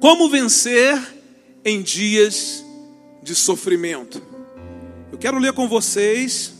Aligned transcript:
Como 0.00 0.30
vencer 0.30 0.96
em 1.64 1.82
dias 1.82 2.64
de 3.20 3.34
sofrimento? 3.34 4.22
Eu 5.10 5.18
quero 5.18 5.40
ler 5.40 5.52
com 5.52 5.68
vocês 5.68 6.54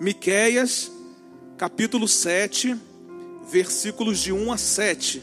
Miqueias, 0.00 0.92
capítulo 1.58 2.06
7, 2.06 2.76
versículos 3.50 4.20
de 4.20 4.32
1 4.32 4.52
a 4.52 4.56
7. 4.56 5.20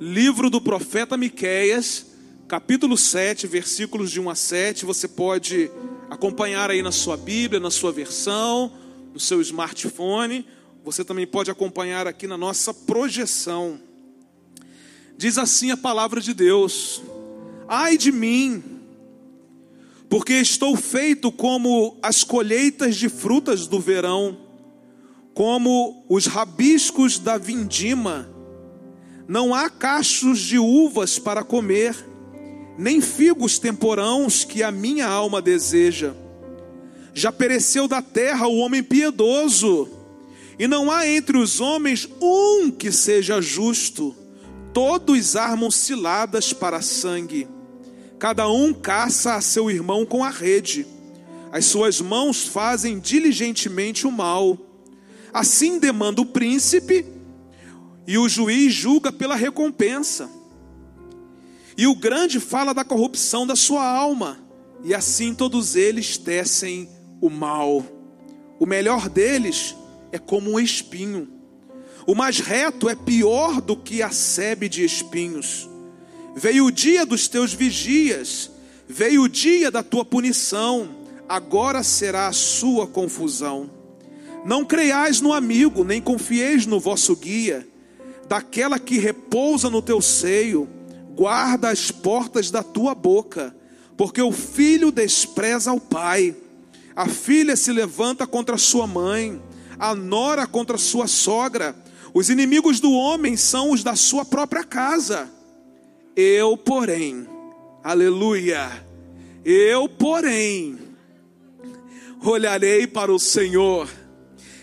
Livro 0.00 0.50
do 0.50 0.60
profeta 0.60 1.16
Miqueias, 1.16 2.06
capítulo 2.48 2.96
7, 2.96 3.46
versículos 3.46 4.10
de 4.10 4.18
1 4.18 4.28
a 4.28 4.34
7. 4.34 4.84
Você 4.84 5.06
pode 5.06 5.70
acompanhar 6.10 6.68
aí 6.68 6.82
na 6.82 6.90
sua 6.90 7.16
Bíblia, 7.16 7.60
na 7.60 7.70
sua 7.70 7.92
versão, 7.92 8.72
no 9.14 9.20
seu 9.20 9.40
smartphone. 9.40 10.44
Você 10.84 11.04
também 11.04 11.28
pode 11.28 11.48
acompanhar 11.48 12.08
aqui 12.08 12.26
na 12.26 12.36
nossa 12.36 12.74
projeção. 12.74 13.89
Diz 15.20 15.36
assim 15.36 15.70
a 15.70 15.76
palavra 15.76 16.18
de 16.18 16.32
Deus: 16.32 17.02
Ai 17.68 17.98
de 17.98 18.10
mim, 18.10 18.62
porque 20.08 20.32
estou 20.32 20.74
feito 20.78 21.30
como 21.30 21.98
as 22.02 22.24
colheitas 22.24 22.96
de 22.96 23.10
frutas 23.10 23.66
do 23.66 23.78
verão, 23.78 24.38
como 25.34 26.06
os 26.08 26.24
rabiscos 26.24 27.18
da 27.18 27.36
vindima. 27.36 28.30
Não 29.28 29.54
há 29.54 29.68
cachos 29.68 30.40
de 30.40 30.58
uvas 30.58 31.18
para 31.18 31.44
comer, 31.44 31.94
nem 32.78 33.02
figos 33.02 33.58
temporãos 33.58 34.42
que 34.42 34.62
a 34.62 34.70
minha 34.70 35.06
alma 35.06 35.42
deseja. 35.42 36.14
Já 37.12 37.30
pereceu 37.30 37.86
da 37.86 38.00
terra 38.00 38.46
o 38.46 38.56
homem 38.56 38.82
piedoso, 38.82 39.86
e 40.58 40.66
não 40.66 40.90
há 40.90 41.06
entre 41.06 41.36
os 41.36 41.60
homens 41.60 42.08
um 42.22 42.70
que 42.70 42.90
seja 42.90 43.38
justo. 43.42 44.16
Todos 44.72 45.34
armam 45.34 45.70
ciladas 45.70 46.52
para 46.52 46.80
sangue. 46.80 47.48
Cada 48.18 48.48
um 48.48 48.72
caça 48.72 49.34
a 49.34 49.40
seu 49.40 49.70
irmão 49.70 50.06
com 50.06 50.22
a 50.22 50.30
rede. 50.30 50.86
As 51.50 51.64
suas 51.64 52.00
mãos 52.00 52.46
fazem 52.46 52.98
diligentemente 52.98 54.06
o 54.06 54.12
mal. 54.12 54.56
Assim 55.32 55.78
demanda 55.78 56.20
o 56.20 56.26
príncipe, 56.26 57.06
e 58.06 58.18
o 58.18 58.28
juiz 58.28 58.72
julga 58.72 59.12
pela 59.12 59.36
recompensa. 59.36 60.28
E 61.76 61.86
o 61.86 61.94
grande 61.94 62.38
fala 62.38 62.74
da 62.74 62.84
corrupção 62.84 63.46
da 63.46 63.56
sua 63.56 63.84
alma, 63.84 64.38
e 64.84 64.94
assim 64.94 65.34
todos 65.34 65.76
eles 65.76 66.18
tecem 66.18 66.88
o 67.20 67.30
mal. 67.30 67.84
O 68.58 68.66
melhor 68.66 69.08
deles 69.08 69.74
é 70.12 70.18
como 70.18 70.52
um 70.52 70.60
espinho 70.60 71.39
o 72.06 72.14
mais 72.14 72.38
reto 72.38 72.88
é 72.88 72.94
pior 72.94 73.60
do 73.60 73.76
que 73.76 74.02
a 74.02 74.10
sebe 74.10 74.68
de 74.68 74.84
espinhos. 74.84 75.68
Veio 76.34 76.66
o 76.66 76.70
dia 76.70 77.04
dos 77.04 77.28
teus 77.28 77.52
vigias, 77.52 78.50
veio 78.88 79.22
o 79.22 79.28
dia 79.28 79.70
da 79.70 79.82
tua 79.82 80.04
punição, 80.04 80.88
agora 81.28 81.82
será 81.82 82.28
a 82.28 82.32
sua 82.32 82.86
confusão. 82.86 83.70
Não 84.44 84.64
creiais 84.64 85.20
no 85.20 85.32
amigo, 85.32 85.84
nem 85.84 86.00
confieis 86.00 86.66
no 86.66 86.80
vosso 86.80 87.14
guia, 87.14 87.66
daquela 88.28 88.78
que 88.78 88.98
repousa 88.98 89.68
no 89.68 89.82
teu 89.82 90.00
seio, 90.00 90.68
guarda 91.14 91.68
as 91.68 91.90
portas 91.90 92.50
da 92.50 92.62
tua 92.62 92.94
boca, 92.94 93.54
porque 93.96 94.22
o 94.22 94.32
filho 94.32 94.90
despreza 94.90 95.72
o 95.72 95.80
pai, 95.80 96.34
a 96.96 97.06
filha 97.06 97.56
se 97.56 97.72
levanta 97.72 98.26
contra 98.26 98.56
sua 98.56 98.86
mãe, 98.86 99.40
a 99.78 99.94
nora 99.94 100.46
contra 100.46 100.78
sua 100.78 101.06
sogra 101.06 101.74
os 102.12 102.28
inimigos 102.28 102.80
do 102.80 102.92
homem 102.92 103.36
são 103.36 103.70
os 103.70 103.84
da 103.84 103.94
sua 103.94 104.24
própria 104.24 104.64
casa. 104.64 105.30
Eu, 106.16 106.56
porém, 106.56 107.26
aleluia, 107.84 108.68
eu, 109.44 109.88
porém, 109.88 110.78
olharei 112.22 112.86
para 112.86 113.12
o 113.12 113.18
Senhor, 113.18 113.88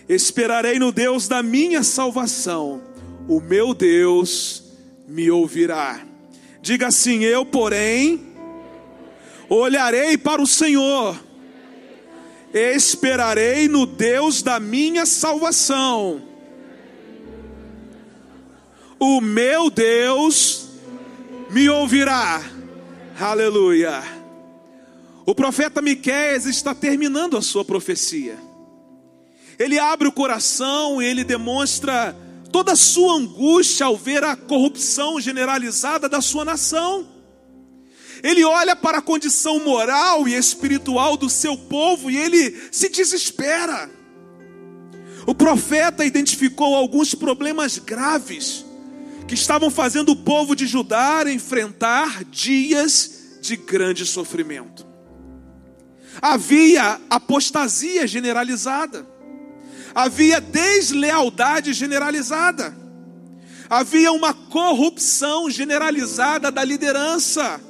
esperarei 0.10 0.78
no 0.78 0.92
Deus 0.92 1.28
da 1.28 1.42
minha 1.42 1.84
salvação, 1.84 2.82
o 3.28 3.40
meu 3.40 3.74
Deus 3.74 4.64
me 5.08 5.32
ouvirá. 5.32 6.02
Diga 6.62 6.88
assim: 6.88 7.24
eu, 7.24 7.46
porém, 7.46 8.28
olharei 9.48 10.18
para 10.18 10.42
o 10.42 10.48
Senhor, 10.48 11.18
esperarei 12.54 13.70
no 13.70 13.86
Deus 13.86 14.44
da 14.44 14.60
minha 14.60 15.06
salvação 15.06 16.37
o 19.00 19.22
meu 19.22 19.70
Deus 19.70 20.68
me 21.50 21.70
ouvirá. 21.70 22.44
Aleluia. 23.20 24.04
O 25.26 25.36
profeta 25.36 25.82
Miqueias 25.82 26.46
está 26.46 26.74
terminando 26.74 27.38
a 27.38 27.42
sua 27.42 27.66
profecia. 27.66 28.38
Ele 29.60 29.80
abre 29.80 30.08
o 30.08 30.12
coração 30.12 31.02
e 31.02 31.06
ele 31.06 31.24
demonstra 31.24 32.16
toda 32.52 32.74
a 32.74 32.78
sua 32.78 33.16
angústia 33.16 33.86
ao 33.86 33.98
ver 33.98 34.24
a 34.24 34.36
corrupção 34.36 35.20
generalizada 35.20 36.08
da 36.08 36.22
sua 36.22 36.46
nação. 36.46 37.08
Ele 38.24 38.44
olha 38.44 38.76
para 38.76 39.00
a 39.00 39.02
condição 39.02 39.60
moral 39.64 40.28
e 40.28 40.34
espiritual 40.34 41.18
do 41.18 41.30
seu 41.30 41.58
povo 41.58 42.10
e 42.10 42.18
ele 42.18 42.56
se 42.72 42.90
desespera. 42.90 43.90
O 45.26 45.36
profeta 45.36 46.06
identificou 46.06 46.76
alguns 46.76 47.14
problemas 47.14 47.78
graves 47.78 48.67
que 49.28 49.34
estavam 49.34 49.70
fazendo 49.70 50.14
o 50.14 50.16
povo 50.16 50.56
de 50.56 50.66
Judá 50.66 51.24
enfrentar 51.28 52.24
dias 52.24 53.40
de 53.42 53.58
grande 53.58 54.06
sofrimento. 54.06 54.88
Havia 56.22 57.00
apostasia 57.10 58.08
generalizada, 58.08 59.06
havia 59.94 60.40
deslealdade 60.40 61.74
generalizada, 61.74 62.76
havia 63.70 64.12
uma 64.12 64.34
corrupção 64.34 65.50
generalizada 65.50 66.50
da 66.50 66.64
liderança, 66.64 67.62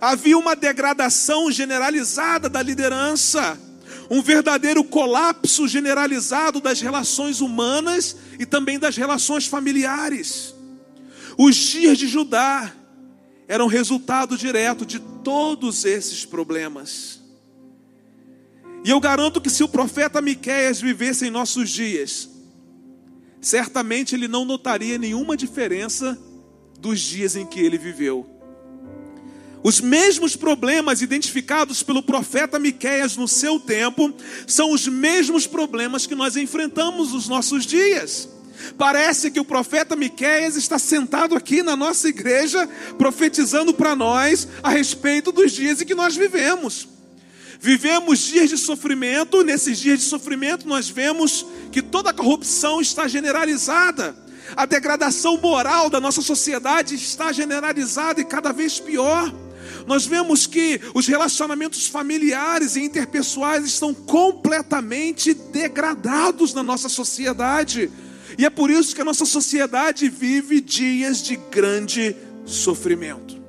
havia 0.00 0.38
uma 0.38 0.54
degradação 0.54 1.50
generalizada 1.50 2.48
da 2.48 2.62
liderança, 2.62 3.58
um 4.10 4.22
verdadeiro 4.22 4.84
colapso 4.84 5.66
generalizado 5.66 6.60
das 6.60 6.80
relações 6.80 7.40
humanas 7.40 8.16
e 8.38 8.46
também 8.46 8.78
das 8.78 8.96
relações 8.96 9.46
familiares. 9.46 10.53
Os 11.36 11.56
dias 11.56 11.98
de 11.98 12.06
Judá 12.06 12.72
eram 13.46 13.66
resultado 13.66 14.36
direto 14.36 14.86
de 14.86 14.98
todos 14.98 15.84
esses 15.84 16.24
problemas. 16.24 17.20
E 18.84 18.90
eu 18.90 19.00
garanto 19.00 19.40
que 19.40 19.50
se 19.50 19.64
o 19.64 19.68
profeta 19.68 20.20
Miqueias 20.20 20.80
vivesse 20.80 21.26
em 21.26 21.30
nossos 21.30 21.70
dias, 21.70 22.28
certamente 23.40 24.14
ele 24.14 24.28
não 24.28 24.44
notaria 24.44 24.98
nenhuma 24.98 25.36
diferença 25.36 26.18
dos 26.78 27.00
dias 27.00 27.34
em 27.34 27.46
que 27.46 27.60
ele 27.60 27.78
viveu. 27.78 28.28
Os 29.62 29.80
mesmos 29.80 30.36
problemas 30.36 31.00
identificados 31.00 31.82
pelo 31.82 32.02
profeta 32.02 32.58
Miqueias 32.58 33.16
no 33.16 33.26
seu 33.26 33.58
tempo 33.58 34.12
são 34.46 34.70
os 34.70 34.86
mesmos 34.86 35.46
problemas 35.46 36.06
que 36.06 36.14
nós 36.14 36.36
enfrentamos 36.36 37.12
nos 37.12 37.26
nossos 37.26 37.64
dias. 37.64 38.28
Parece 38.78 39.30
que 39.30 39.40
o 39.40 39.44
profeta 39.44 39.96
Miqueias 39.96 40.56
está 40.56 40.78
sentado 40.78 41.36
aqui 41.36 41.62
na 41.62 41.76
nossa 41.76 42.08
igreja, 42.08 42.68
profetizando 42.98 43.72
para 43.74 43.94
nós 43.94 44.48
a 44.62 44.70
respeito 44.70 45.30
dos 45.30 45.52
dias 45.52 45.80
em 45.80 45.84
que 45.84 45.94
nós 45.94 46.16
vivemos. 46.16 46.88
Vivemos 47.60 48.18
dias 48.18 48.50
de 48.50 48.58
sofrimento, 48.58 49.42
nesses 49.42 49.78
dias 49.78 49.98
de 49.98 50.04
sofrimento 50.04 50.68
nós 50.68 50.88
vemos 50.88 51.46
que 51.72 51.80
toda 51.80 52.10
a 52.10 52.12
corrupção 52.12 52.80
está 52.80 53.08
generalizada, 53.08 54.14
a 54.54 54.66
degradação 54.66 55.38
moral 55.38 55.88
da 55.88 56.00
nossa 56.00 56.20
sociedade 56.20 56.94
está 56.94 57.32
generalizada 57.32 58.20
e 58.20 58.24
cada 58.24 58.52
vez 58.52 58.78
pior. 58.78 59.32
Nós 59.86 60.06
vemos 60.06 60.46
que 60.46 60.80
os 60.94 61.06
relacionamentos 61.06 61.86
familiares 61.86 62.76
e 62.76 62.82
interpessoais 62.82 63.64
estão 63.64 63.92
completamente 63.92 65.34
degradados 65.34 66.54
na 66.54 66.62
nossa 66.62 66.88
sociedade. 66.88 67.90
E 68.36 68.44
é 68.44 68.50
por 68.50 68.70
isso 68.70 68.94
que 68.94 69.00
a 69.00 69.04
nossa 69.04 69.24
sociedade 69.24 70.08
vive 70.08 70.60
dias 70.60 71.22
de 71.22 71.36
grande 71.36 72.16
sofrimento. 72.44 73.42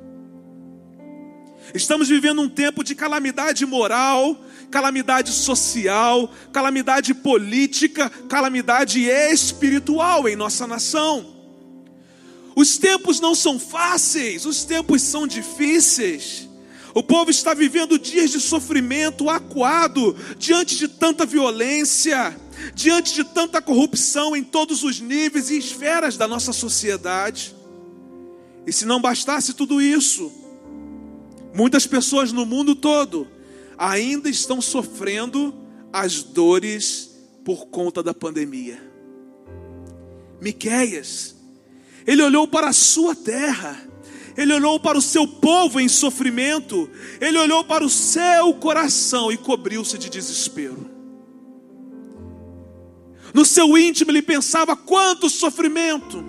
Estamos 1.73 2.07
vivendo 2.07 2.41
um 2.41 2.47
tempo 2.47 2.83
de 2.83 2.95
calamidade 2.95 3.65
moral, 3.65 4.39
calamidade 4.71 5.31
social, 5.31 6.31
calamidade 6.53 7.13
política, 7.13 8.09
calamidade 8.29 9.01
espiritual 9.03 10.27
em 10.29 10.35
nossa 10.35 10.65
nação. 10.65 11.35
Os 12.55 12.77
tempos 12.77 13.19
não 13.19 13.35
são 13.35 13.59
fáceis, 13.59 14.45
os 14.45 14.63
tempos 14.63 15.01
são 15.01 15.27
difíceis. 15.27 16.47
O 16.93 17.03
povo 17.03 17.29
está 17.29 17.53
vivendo 17.53 17.99
dias 17.99 18.31
de 18.31 18.39
sofrimento 18.39 19.29
acuado 19.29 20.15
diante 20.37 20.77
de 20.77 20.87
tanta 20.87 21.25
violência, 21.25 22.33
diante 22.73 23.13
de 23.13 23.23
tanta 23.23 23.61
corrupção 23.61 24.35
em 24.35 24.43
todos 24.43 24.83
os 24.83 24.99
níveis 24.99 25.49
e 25.49 25.57
esferas 25.57 26.17
da 26.17 26.27
nossa 26.27 26.53
sociedade. 26.53 27.55
E 28.65 28.73
se 28.73 28.85
não 28.85 29.01
bastasse 29.01 29.53
tudo 29.53 29.81
isso, 29.81 30.31
muitas 31.53 31.85
pessoas 31.85 32.31
no 32.31 32.45
mundo 32.45 32.75
todo 32.75 33.27
ainda 33.77 34.29
estão 34.29 34.61
sofrendo 34.61 35.53
as 35.91 36.23
dores 36.23 37.11
por 37.43 37.67
conta 37.67 38.01
da 38.01 38.13
pandemia. 38.13 38.81
Miqueias, 40.41 41.35
ele 42.05 42.21
olhou 42.21 42.47
para 42.47 42.69
a 42.69 42.73
sua 42.73 43.15
terra, 43.15 43.77
ele 44.35 44.53
olhou 44.53 44.79
para 44.79 44.97
o 44.97 45.01
seu 45.01 45.27
povo 45.27 45.79
em 45.79 45.87
sofrimento, 45.87 46.89
ele 47.21 47.37
olhou 47.37 47.63
para 47.63 47.85
o 47.85 47.89
seu 47.89 48.53
coração 48.55 49.31
e 49.31 49.37
cobriu-se 49.37 49.97
de 49.97 50.09
desespero. 50.09 50.94
No 53.35 53.43
seu 53.43 53.77
íntimo 53.77 54.11
ele 54.11 54.21
pensava 54.21 54.77
quanto 54.77 55.29
sofrimento, 55.29 56.23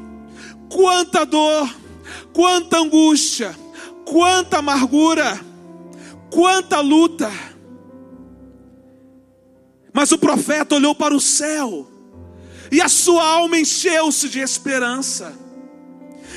quanta 0.69 1.25
dor, 1.25 1.73
quanta 2.33 2.79
angústia, 2.79 3.57
quanta 4.05 4.59
amargura, 4.59 5.41
quanta 6.29 6.81
luta. 6.81 7.31
Mas 9.93 10.11
o 10.11 10.19
profeta 10.19 10.75
olhou 10.75 10.97
para 10.97 11.15
o 11.15 11.21
céu, 11.21 11.89
e 12.73 12.83
a 12.83 12.89
sua 12.89 13.25
alma 13.25 13.57
encheu-se 13.57 14.29
de 14.29 14.41
esperança. 14.41 15.33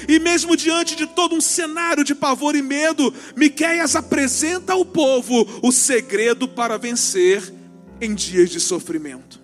E 0.08 0.20
mesmo 0.20 0.56
diante 0.56 0.96
de 0.96 1.08
todo 1.08 1.34
um 1.34 1.42
cenário 1.42 2.04
de 2.04 2.14
pavor 2.14 2.56
e 2.56 2.62
medo, 2.62 3.12
Miqueias 3.36 3.96
apresenta 3.96 4.74
ao 4.74 4.86
povo 4.86 5.48
o 5.64 5.72
segredo 5.72 6.48
para 6.48 6.78
vencer 6.78 7.52
em 8.00 8.14
dias 8.14 8.52
de 8.52 8.60
sofrimento. 8.60 9.39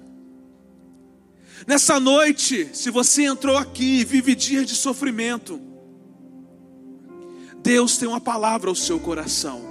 Nessa 1.68 2.00
noite, 2.00 2.70
se 2.74 2.92
você 2.92 3.24
entrou 3.24 3.58
aqui 3.58 4.02
e 4.02 4.06
vive 4.06 4.36
dias 4.36 4.68
de 4.68 4.76
sofrimento, 4.76 5.60
Deus 7.58 7.98
tem 7.98 8.08
uma 8.08 8.22
palavra 8.22 8.70
ao 8.70 8.76
seu 8.76 9.00
coração. 9.00 9.62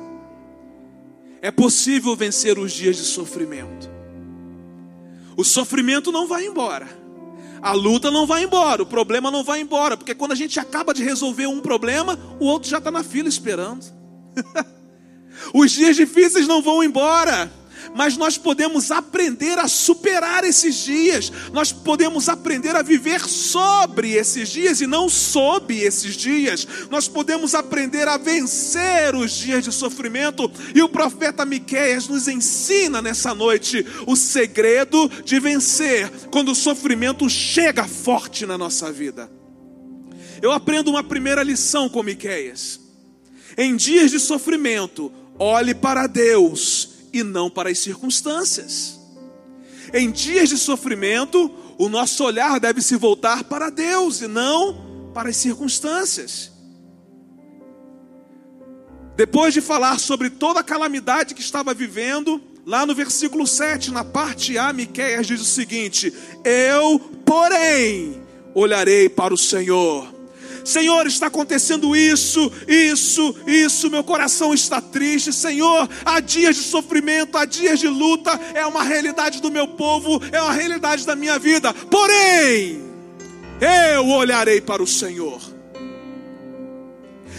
É 1.41 1.53
possível 1.53 2.17
vencer 2.17 2.59
os 2.59 2.73
dias 2.73 2.97
de 2.97 3.05
sofrimento. 3.05 3.89
O 5.37 5.45
sofrimento 5.45 6.11
não 6.11 6.27
vai 6.27 6.47
embora. 6.47 6.89
A 7.63 7.73
luta 7.73 8.11
não 8.11 8.27
vai 8.27 8.43
embora, 8.43 8.83
o 8.83 8.87
problema 8.87 9.31
não 9.31 9.45
vai 9.45 9.61
embora, 9.61 9.97
porque 9.97 10.15
quando 10.15 10.33
a 10.33 10.35
gente 10.35 10.61
acaba 10.61 10.93
de 10.93 11.03
resolver 11.03 11.47
um 11.47 11.61
problema, 11.61 12.19
o 12.41 12.45
outro 12.45 12.69
já 12.69 12.79
está 12.79 12.91
na 12.91 13.03
fila 13.03 13.29
esperando. 13.29 13.87
Os 15.55 15.71
dias 15.71 15.97
difíceis 15.97 16.47
não 16.47 16.61
vão 16.61 16.83
embora 16.85 17.51
mas 17.95 18.17
nós 18.17 18.39
podemos 18.39 18.91
aprender 18.91 19.59
a 19.59 19.69
superar 19.69 20.45
esses 20.45 20.77
dias, 20.77 21.31
nós 21.53 21.73
podemos 21.73 22.29
aprender 22.29 22.75
a 22.77 22.83
viver 22.83 23.21
sobre 23.21 24.13
esses 24.13 24.49
dias 24.49 24.81
e 24.81 24.87
não 24.87 25.09
sob 25.09 25.77
esses 25.77 26.15
dias, 26.15 26.67
nós 26.91 27.09
podemos 27.09 27.55
aprender 27.55 28.09
a 28.09 28.17
vencer 28.17 29.15
os 29.15 29.33
dias 29.33 29.65
de 29.65 29.73
sofrimento, 29.73 30.51
e 30.75 30.83
o 30.83 30.89
profeta 30.89 31.45
Miqueias 31.45 32.09
nos 32.09 32.29
ensina 32.29 33.03
nessa 33.03 33.35
noite 33.35 33.85
o 34.07 34.17
segredo 34.17 35.11
de 35.25 35.39
vencer 35.41 36.11
quando 36.31 36.53
o 36.53 36.55
sofrimento 36.55 37.29
chega 37.29 37.85
forte 37.85 38.47
na 38.47 38.57
nossa 38.57 38.93
vida. 38.93 39.31
Eu 40.41 40.53
aprendo 40.53 40.91
uma 40.91 41.03
primeira 41.03 41.43
lição 41.43 41.89
com 41.89 42.03
Miqueias. 42.03 42.81
Em 43.57 43.77
dias 43.77 44.11
de 44.11 44.19
sofrimento, 44.19 45.13
olhe 45.39 45.75
para 45.75 46.07
Deus 46.07 46.94
e 47.15 47.23
não 47.23 47.49
para 47.49 47.71
as 47.71 47.79
circunstâncias. 47.79 49.01
Em 49.93 50.11
dias 50.11 50.49
de 50.49 50.59
sofrimento, 50.59 51.51
o 51.79 51.89
nosso 51.89 52.25
olhar 52.25 52.59
deve 52.59 52.83
se 52.83 52.97
voltar 52.97 53.45
para 53.45 53.71
Deus 53.71 54.21
e 54.21 54.27
não 54.27 55.13
para 55.15 55.29
as 55.29 55.37
circunstâncias. 55.37 56.51
Depois 59.17 59.55
de 59.55 59.61
falar 59.61 60.01
sobre 60.01 60.29
toda 60.29 60.59
a 60.59 60.65
calamidade 60.65 61.35
que 61.35 61.41
estava 61.41 61.73
vivendo, 61.73 62.43
lá 62.67 62.85
no 62.85 62.95
versículo 62.95 63.47
7, 63.47 63.93
na 63.93 64.03
parte 64.03 64.59
A, 64.59 64.73
Miqueias 64.73 65.27
diz 65.27 65.41
o 65.41 65.45
seguinte: 65.45 66.13
Eu, 66.45 66.99
porém, 67.25 68.21
olharei 68.55 69.09
para 69.09 69.33
o 69.33 69.39
Senhor 69.39 70.14
Senhor, 70.65 71.07
está 71.07 71.27
acontecendo 71.27 71.95
isso, 71.95 72.51
isso, 72.67 73.35
isso, 73.47 73.91
meu 73.91 74.03
coração 74.03 74.55
está 74.55 74.81
triste. 74.81 75.33
Senhor, 75.33 75.89
há 76.05 76.21
dias 76.21 76.57
de 76.57 76.63
sofrimento, 76.63 77.37
há 77.37 77.45
dias 77.45 77.79
de 77.79 77.87
luta, 77.87 78.33
é 78.55 78.65
uma 78.65 78.83
realidade 78.83 79.43
do 79.43 79.51
meu 79.51 79.69
povo, 79.69 80.21
é 80.33 80.41
uma 80.41 80.53
realidade 80.53 81.05
da 81.05 81.15
minha 81.15 81.39
vida. 81.39 81.73
Porém, 81.75 82.83
eu 83.95 84.09
olharei 84.09 84.61
para 84.61 84.83
o 84.83 84.87
Senhor. 84.87 85.41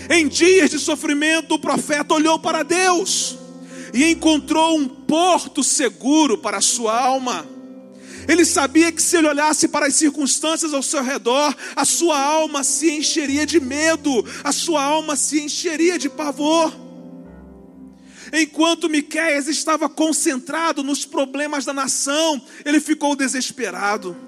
Em 0.10 0.28
dias 0.28 0.70
de 0.70 0.78
sofrimento, 0.78 1.56
o 1.56 1.60
profeta 1.60 2.14
olhou 2.14 2.38
para 2.38 2.62
Deus 2.62 3.40
e 3.92 4.12
encontrou 4.12 4.78
um 4.78 4.88
porto 4.88 5.64
seguro 5.64 6.38
para 6.38 6.58
a 6.58 6.62
sua 6.62 7.00
alma. 7.00 7.55
Ele 8.28 8.46
sabia 8.46 8.92
que 8.92 9.02
se 9.02 9.18
ele 9.18 9.28
olhasse 9.28 9.68
para 9.68 9.88
as 9.88 9.96
circunstâncias 9.96 10.74
ao 10.74 10.82
seu 10.82 11.04
redor, 11.04 11.56
a 11.76 11.86
sua 11.86 12.20
alma 12.20 12.64
se 12.64 12.90
encheria 12.92 13.46
de 13.46 13.60
medo, 13.60 14.26
a 14.44 14.52
sua 14.52 14.84
alma 14.84 15.16
se 15.16 15.40
encheria 15.42 15.98
de 15.98 16.10
pavor. 16.10 16.74
Enquanto 18.34 18.90
Miqueias 18.90 19.48
estava 19.48 19.88
concentrado 19.88 20.84
nos 20.84 21.06
problemas 21.06 21.64
da 21.64 21.74
nação, 21.74 22.42
ele 22.66 22.80
ficou 22.80 23.16
desesperado. 23.16 24.25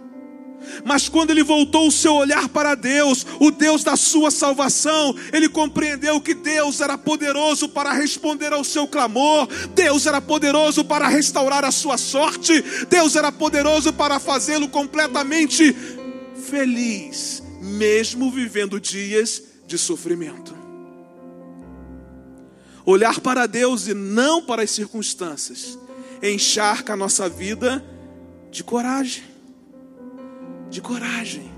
Mas 0.83 1.09
quando 1.09 1.31
ele 1.31 1.43
voltou 1.43 1.87
o 1.87 1.91
seu 1.91 2.13
olhar 2.13 2.49
para 2.49 2.75
Deus, 2.75 3.25
o 3.39 3.51
Deus 3.51 3.83
da 3.83 3.95
sua 3.95 4.31
salvação, 4.31 5.15
ele 5.31 5.49
compreendeu 5.49 6.19
que 6.21 6.33
Deus 6.33 6.81
era 6.81 6.97
poderoso 6.97 7.69
para 7.69 7.91
responder 7.91 8.53
ao 8.53 8.63
seu 8.63 8.87
clamor, 8.87 9.47
Deus 9.73 10.05
era 10.05 10.21
poderoso 10.21 10.83
para 10.83 11.07
restaurar 11.07 11.63
a 11.65 11.71
sua 11.71 11.97
sorte, 11.97 12.63
Deus 12.89 13.15
era 13.15 13.31
poderoso 13.31 13.93
para 13.93 14.19
fazê-lo 14.19 14.67
completamente 14.67 15.75
feliz, 16.49 17.43
mesmo 17.61 18.31
vivendo 18.31 18.79
dias 18.79 19.43
de 19.65 19.77
sofrimento. 19.77 20.55
Olhar 22.85 23.19
para 23.19 23.45
Deus 23.45 23.87
e 23.87 23.93
não 23.93 24.41
para 24.41 24.63
as 24.63 24.71
circunstâncias 24.71 25.77
encharca 26.23 26.93
a 26.93 26.97
nossa 26.97 27.27
vida 27.27 27.83
de 28.49 28.63
coragem 28.63 29.36
de 30.69 30.81
coragem. 30.81 31.51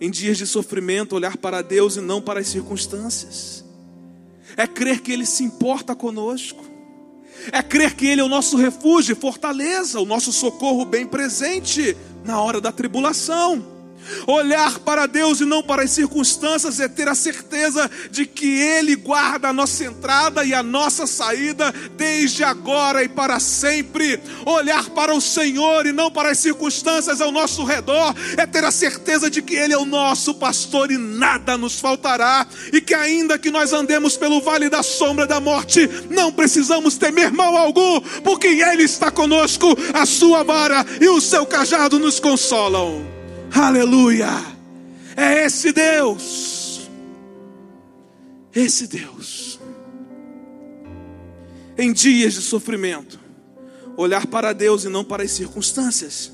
Em 0.00 0.10
dias 0.10 0.36
de 0.36 0.46
sofrimento, 0.46 1.14
olhar 1.14 1.36
para 1.36 1.62
Deus 1.62 1.96
e 1.96 2.00
não 2.00 2.20
para 2.20 2.40
as 2.40 2.48
circunstâncias. 2.48 3.64
É 4.56 4.66
crer 4.66 5.00
que 5.00 5.12
Ele 5.12 5.24
se 5.24 5.44
importa 5.44 5.94
conosco. 5.94 6.64
É 7.50 7.62
crer 7.62 7.94
que 7.94 8.06
Ele 8.06 8.20
é 8.20 8.24
o 8.24 8.28
nosso 8.28 8.56
refúgio 8.56 9.16
fortaleza, 9.16 10.00
o 10.00 10.04
nosso 10.04 10.32
socorro 10.32 10.84
bem 10.84 11.06
presente 11.06 11.96
na 12.24 12.40
hora 12.40 12.60
da 12.60 12.72
tribulação. 12.72 13.81
Olhar 14.26 14.78
para 14.80 15.06
Deus 15.06 15.40
e 15.40 15.44
não 15.44 15.62
para 15.62 15.82
as 15.82 15.90
circunstâncias 15.90 16.80
é 16.80 16.88
ter 16.88 17.08
a 17.08 17.14
certeza 17.14 17.90
de 18.10 18.26
que 18.26 18.60
Ele 18.60 18.96
guarda 18.96 19.48
a 19.48 19.52
nossa 19.52 19.84
entrada 19.84 20.44
e 20.44 20.54
a 20.54 20.62
nossa 20.62 21.06
saída 21.06 21.72
desde 21.96 22.44
agora 22.44 23.02
e 23.02 23.08
para 23.08 23.38
sempre. 23.40 24.20
Olhar 24.44 24.90
para 24.90 25.14
o 25.14 25.20
Senhor 25.20 25.86
e 25.86 25.92
não 25.92 26.10
para 26.10 26.30
as 26.30 26.38
circunstâncias 26.38 27.20
ao 27.20 27.30
nosso 27.32 27.64
redor 27.64 28.14
é 28.36 28.46
ter 28.46 28.64
a 28.64 28.70
certeza 28.70 29.30
de 29.30 29.42
que 29.42 29.54
Ele 29.54 29.72
é 29.72 29.78
o 29.78 29.84
nosso 29.84 30.34
pastor 30.34 30.90
e 30.90 30.98
nada 30.98 31.56
nos 31.56 31.80
faltará. 31.80 32.46
E 32.72 32.80
que 32.80 32.94
ainda 32.94 33.38
que 33.38 33.50
nós 33.50 33.72
andemos 33.72 34.16
pelo 34.16 34.40
vale 34.40 34.68
da 34.68 34.82
sombra 34.82 35.26
da 35.26 35.40
morte, 35.40 35.88
não 36.10 36.32
precisamos 36.32 36.96
temer 36.96 37.32
mal 37.32 37.56
algum, 37.56 38.00
porque 38.22 38.48
Ele 38.48 38.84
está 38.84 39.10
conosco, 39.10 39.76
a 39.94 40.06
sua 40.06 40.42
vara 40.42 40.84
e 41.00 41.08
o 41.08 41.20
seu 41.20 41.46
cajado 41.46 41.98
nos 41.98 42.18
consolam. 42.20 43.11
Aleluia! 43.54 44.28
É 45.16 45.44
esse 45.44 45.72
Deus. 45.72 46.88
Esse 48.54 48.86
Deus. 48.86 49.60
Em 51.76 51.92
dias 51.92 52.34
de 52.34 52.42
sofrimento, 52.42 53.18
olhar 53.96 54.26
para 54.26 54.52
Deus 54.52 54.84
e 54.84 54.88
não 54.88 55.04
para 55.04 55.22
as 55.22 55.32
circunstâncias. 55.32 56.32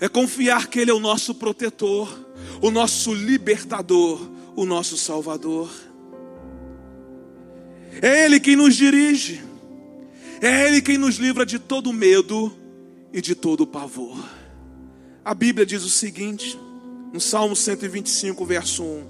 É 0.00 0.08
confiar 0.08 0.68
que 0.68 0.80
Ele 0.80 0.90
é 0.90 0.94
o 0.94 1.00
nosso 1.00 1.34
protetor, 1.34 2.08
o 2.60 2.70
nosso 2.70 3.12
libertador, 3.12 4.20
o 4.56 4.64
nosso 4.64 4.96
salvador. 4.96 5.70
É 8.00 8.24
Ele 8.24 8.40
quem 8.40 8.56
nos 8.56 8.74
dirige. 8.74 9.42
É 10.40 10.66
Ele 10.66 10.80
quem 10.80 10.96
nos 10.96 11.16
livra 11.16 11.44
de 11.44 11.58
todo 11.58 11.92
medo 11.92 12.52
e 13.12 13.20
de 13.20 13.34
todo 13.34 13.66
pavor. 13.66 14.39
A 15.22 15.34
Bíblia 15.34 15.66
diz 15.66 15.84
o 15.84 15.90
seguinte, 15.90 16.58
no 17.12 17.20
Salmo 17.20 17.54
125, 17.54 18.44
verso 18.46 18.82
1: 18.82 19.04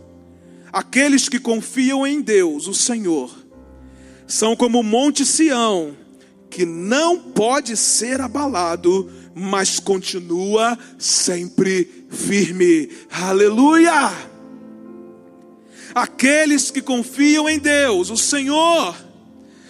Aqueles 0.73 1.29
que 1.29 1.39
confiam 1.39 2.05
em 2.05 2.21
Deus, 2.21 2.67
o 2.67 2.75
Senhor, 2.75 3.31
são 4.27 4.57
como 4.57 4.81
o 4.81 4.85
monte 4.85 5.25
Sião, 5.25 5.97
que 6.51 6.67
não 6.67 7.17
pode 7.19 7.77
ser 7.77 8.21
abalado, 8.21 9.09
mas 9.35 9.79
continua 9.79 10.77
sempre 10.99 12.07
firme. 12.11 12.91
Aleluia! 13.11 14.13
Aqueles 15.95 16.73
que 16.73 16.83
confiam 16.83 17.49
em 17.49 17.59
Deus, 17.59 18.11
o 18.11 18.17
Senhor, 18.17 18.97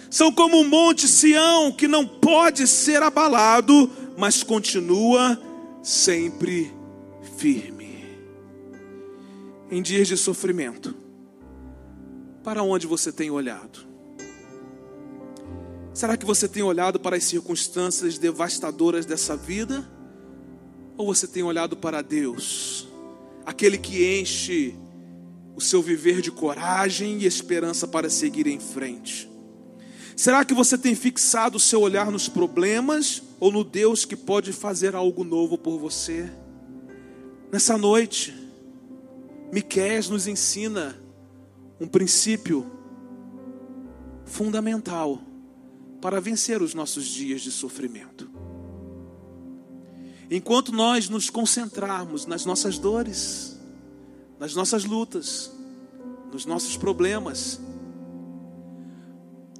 são 0.09 0.31
como 0.31 0.59
o 0.59 0.67
monte 0.67 1.07
Sião 1.07 1.71
que 1.71 1.87
não 1.87 2.05
pode 2.05 2.67
ser 2.67 3.03
abalado, 3.03 3.89
mas 4.17 4.41
continua 4.41 5.39
sempre 5.81 6.71
firme. 7.37 8.05
Em 9.69 9.81
dias 9.81 10.07
de 10.07 10.17
sofrimento, 10.17 10.93
para 12.43 12.61
onde 12.61 12.85
você 12.85 13.11
tem 13.11 13.31
olhado? 13.31 13.87
Será 15.93 16.15
que 16.17 16.25
você 16.25 16.47
tem 16.47 16.63
olhado 16.63 16.99
para 16.99 17.15
as 17.15 17.23
circunstâncias 17.23 18.17
devastadoras 18.17 19.05
dessa 19.05 19.35
vida? 19.35 19.89
Ou 20.97 21.05
você 21.05 21.27
tem 21.27 21.43
olhado 21.43 21.77
para 21.77 22.01
Deus, 22.01 22.87
aquele 23.45 23.77
que 23.77 24.19
enche 24.19 24.75
o 25.55 25.61
seu 25.61 25.81
viver 25.81 26.21
de 26.21 26.31
coragem 26.31 27.19
e 27.19 27.25
esperança 27.25 27.87
para 27.87 28.09
seguir 28.09 28.47
em 28.47 28.59
frente? 28.59 29.30
Será 30.21 30.45
que 30.45 30.53
você 30.53 30.77
tem 30.77 30.93
fixado 30.93 31.57
o 31.57 31.59
seu 31.59 31.81
olhar 31.81 32.11
nos 32.11 32.29
problemas 32.29 33.23
ou 33.39 33.51
no 33.51 33.63
Deus 33.63 34.05
que 34.05 34.15
pode 34.15 34.53
fazer 34.53 34.95
algo 34.95 35.23
novo 35.23 35.57
por 35.57 35.79
você? 35.79 36.31
Nessa 37.51 37.75
noite, 37.75 38.31
Miqueias 39.51 40.09
nos 40.09 40.27
ensina 40.27 40.95
um 41.79 41.87
princípio 41.87 42.71
fundamental 44.23 45.19
para 45.99 46.21
vencer 46.21 46.61
os 46.61 46.75
nossos 46.75 47.05
dias 47.05 47.41
de 47.41 47.49
sofrimento. 47.49 48.29
Enquanto 50.29 50.71
nós 50.71 51.09
nos 51.09 51.31
concentrarmos 51.31 52.27
nas 52.27 52.45
nossas 52.45 52.77
dores, 52.77 53.59
nas 54.39 54.53
nossas 54.53 54.85
lutas, 54.85 55.51
nos 56.31 56.45
nossos 56.45 56.77
problemas, 56.77 57.59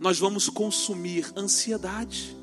nós 0.01 0.17
vamos 0.17 0.50
consumir 0.50 1.31
ansiedade, 1.38 2.36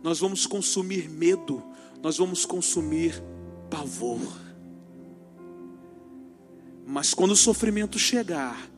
nós 0.00 0.20
vamos 0.20 0.46
consumir 0.46 1.10
medo, 1.10 1.60
nós 2.00 2.16
vamos 2.16 2.46
consumir 2.46 3.20
pavor. 3.68 4.20
Mas 6.86 7.12
quando 7.12 7.32
o 7.32 7.36
sofrimento 7.36 7.98
chegar 7.98 8.70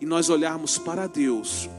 e 0.00 0.04
nós 0.04 0.28
olharmos 0.28 0.76
para 0.76 1.06
Deus, 1.06 1.70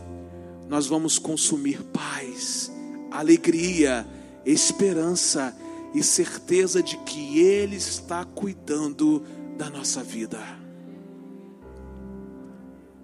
nós 0.69 0.87
vamos 0.87 1.19
consumir 1.19 1.83
paz, 1.83 2.71
alegria, 3.11 4.07
esperança 4.45 5.53
e 5.93 6.01
certeza 6.01 6.81
de 6.81 6.95
que 6.99 7.39
Ele 7.39 7.75
está 7.75 8.23
cuidando 8.23 9.21
da 9.57 9.69
nossa 9.69 10.01
vida. 10.01 10.39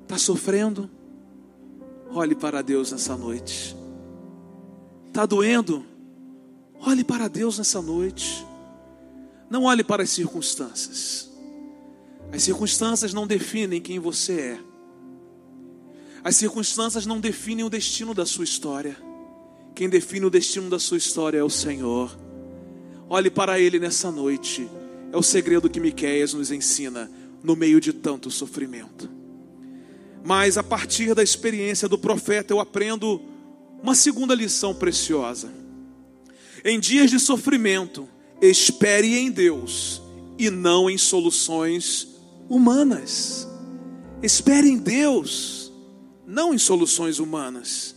Está 0.04 0.18
sofrendo? 0.18 0.90
Olhe 2.12 2.36
para 2.36 2.62
Deus 2.62 2.92
nessa 2.92 3.16
noite. 3.16 3.76
Está 5.08 5.26
doendo? 5.26 5.86
Olhe 6.80 7.04
para 7.04 7.28
Deus 7.28 7.58
nessa 7.58 7.82
noite. 7.82 8.46
Não 9.50 9.64
olhe 9.64 9.84
para 9.84 10.04
as 10.04 10.10
circunstâncias. 10.10 11.32
As 12.32 12.44
circunstâncias 12.44 13.14
não 13.14 13.26
definem 13.26 13.82
quem 13.82 14.00
você 14.00 14.34
é. 14.34 14.60
As 16.24 16.36
circunstâncias 16.36 17.06
não 17.06 17.20
definem 17.20 17.64
o 17.64 17.70
destino 17.70 18.14
da 18.14 18.26
sua 18.26 18.44
história. 18.44 18.98
Quem 19.74 19.88
define 19.88 20.26
o 20.26 20.30
destino 20.30 20.70
da 20.70 20.80
sua 20.80 20.98
história 20.98 21.38
é 21.38 21.44
o 21.44 21.50
Senhor. 21.50 22.18
Olhe 23.08 23.30
para 23.30 23.60
Ele 23.60 23.80
nessa 23.80 24.12
noite. 24.12 24.68
É 25.12 25.18
o 25.18 25.22
segredo 25.22 25.70
que 25.70 25.80
Miqueias 25.80 26.34
nos 26.34 26.52
ensina 26.52 27.10
no 27.44 27.56
meio 27.56 27.80
de 27.80 27.94
tanto 27.94 28.32
sofrimento. 28.32 29.10
Mas 30.26 30.58
a 30.58 30.64
partir 30.64 31.14
da 31.14 31.22
experiência 31.22 31.88
do 31.88 32.00
profeta 32.00 32.52
eu 32.52 32.60
aprendo 32.60 33.22
uma 33.82 33.94
segunda 33.94 34.34
lição 34.34 34.74
preciosa. 34.74 35.54
Em 36.64 36.80
dias 36.80 37.12
de 37.12 37.20
sofrimento, 37.20 38.10
espere 38.42 39.16
em 39.20 39.30
Deus 39.30 40.02
e 40.40 40.50
não 40.50 40.90
em 40.90 40.98
soluções 40.98 42.08
humanas. 42.50 43.48
Espere 44.24 44.68
em 44.68 44.78
Deus, 44.78 45.72
não 46.26 46.56
em 46.56 46.58
soluções 46.58 47.20
humanas. 47.20 47.96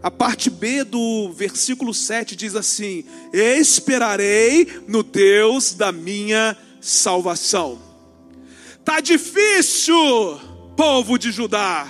A 0.00 0.12
parte 0.12 0.48
B 0.48 0.84
do 0.84 1.32
versículo 1.32 1.92
7 1.92 2.36
diz 2.36 2.54
assim: 2.54 3.04
Esperarei 3.32 4.68
no 4.86 5.02
Deus 5.02 5.74
da 5.74 5.90
minha 5.90 6.56
salvação. 6.80 7.80
Tá 8.84 9.00
difícil, 9.00 9.96
povo 10.78 11.18
de 11.18 11.32
Judá, 11.32 11.88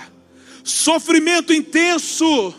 sofrimento 0.63 1.53
intenso, 1.53 2.51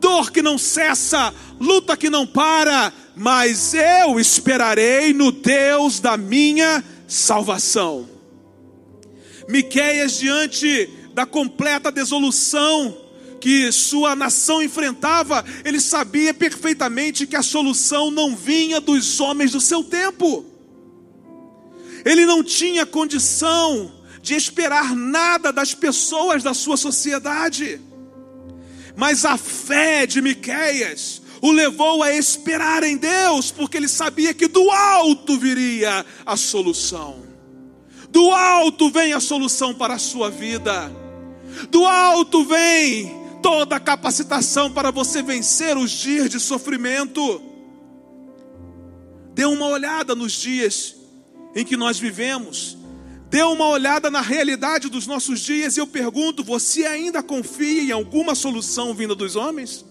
dor 0.00 0.32
que 0.32 0.42
não 0.42 0.58
cessa, 0.58 1.32
luta 1.60 1.96
que 1.96 2.10
não 2.10 2.26
para, 2.26 2.92
mas 3.14 3.74
eu 3.74 4.18
esperarei 4.18 5.14
no 5.14 5.30
Deus 5.30 6.00
da 6.00 6.16
minha 6.16 6.82
salvação. 7.06 8.10
Miqueias 9.48 10.18
diante 10.18 10.90
da 11.14 11.24
completa 11.24 11.92
desolução 11.92 12.98
que 13.40 13.70
sua 13.70 14.16
nação 14.16 14.60
enfrentava, 14.60 15.44
ele 15.64 15.78
sabia 15.78 16.34
perfeitamente 16.34 17.24
que 17.24 17.36
a 17.36 17.42
solução 17.42 18.10
não 18.10 18.34
vinha 18.34 18.80
dos 18.80 19.20
homens 19.20 19.52
do 19.52 19.60
seu 19.60 19.84
tempo. 19.84 20.44
Ele 22.04 22.26
não 22.26 22.42
tinha 22.42 22.84
condição 22.84 23.92
de 24.22 24.34
esperar 24.34 24.94
nada 24.94 25.52
das 25.52 25.74
pessoas 25.74 26.42
da 26.42 26.54
sua 26.54 26.76
sociedade. 26.76 27.80
Mas 28.96 29.24
a 29.24 29.36
fé 29.36 30.06
de 30.06 30.20
Miqueias 30.20 31.22
o 31.40 31.52
levou 31.52 32.02
a 32.02 32.12
esperar 32.12 32.82
em 32.82 32.96
Deus, 32.96 33.50
porque 33.50 33.76
ele 33.76 33.88
sabia 33.88 34.34
que 34.34 34.48
do 34.48 34.70
alto 34.70 35.38
viria 35.38 36.04
a 36.26 36.36
solução. 36.36 37.22
Do 38.10 38.30
alto 38.30 38.90
vem 38.90 39.12
a 39.12 39.20
solução 39.20 39.74
para 39.74 39.94
a 39.94 39.98
sua 39.98 40.30
vida. 40.30 40.90
Do 41.70 41.86
alto 41.86 42.44
vem 42.44 43.12
toda 43.42 43.76
a 43.76 43.80
capacitação 43.80 44.72
para 44.72 44.90
você 44.90 45.22
vencer 45.22 45.76
os 45.76 45.90
dias 45.90 46.28
de 46.28 46.40
sofrimento. 46.40 47.42
Dê 49.34 49.44
uma 49.44 49.68
olhada 49.68 50.14
nos 50.14 50.32
dias 50.32 50.96
em 51.54 51.64
que 51.64 51.76
nós 51.76 51.98
vivemos 51.98 52.77
Dê 53.30 53.42
uma 53.42 53.68
olhada 53.68 54.10
na 54.10 54.22
realidade 54.22 54.88
dos 54.88 55.06
nossos 55.06 55.40
dias 55.40 55.76
e 55.76 55.80
eu 55.80 55.86
pergunto: 55.86 56.42
você 56.42 56.86
ainda 56.86 57.22
confia 57.22 57.82
em 57.82 57.92
alguma 57.92 58.34
solução 58.34 58.94
vinda 58.94 59.14
dos 59.14 59.36
homens? 59.36 59.84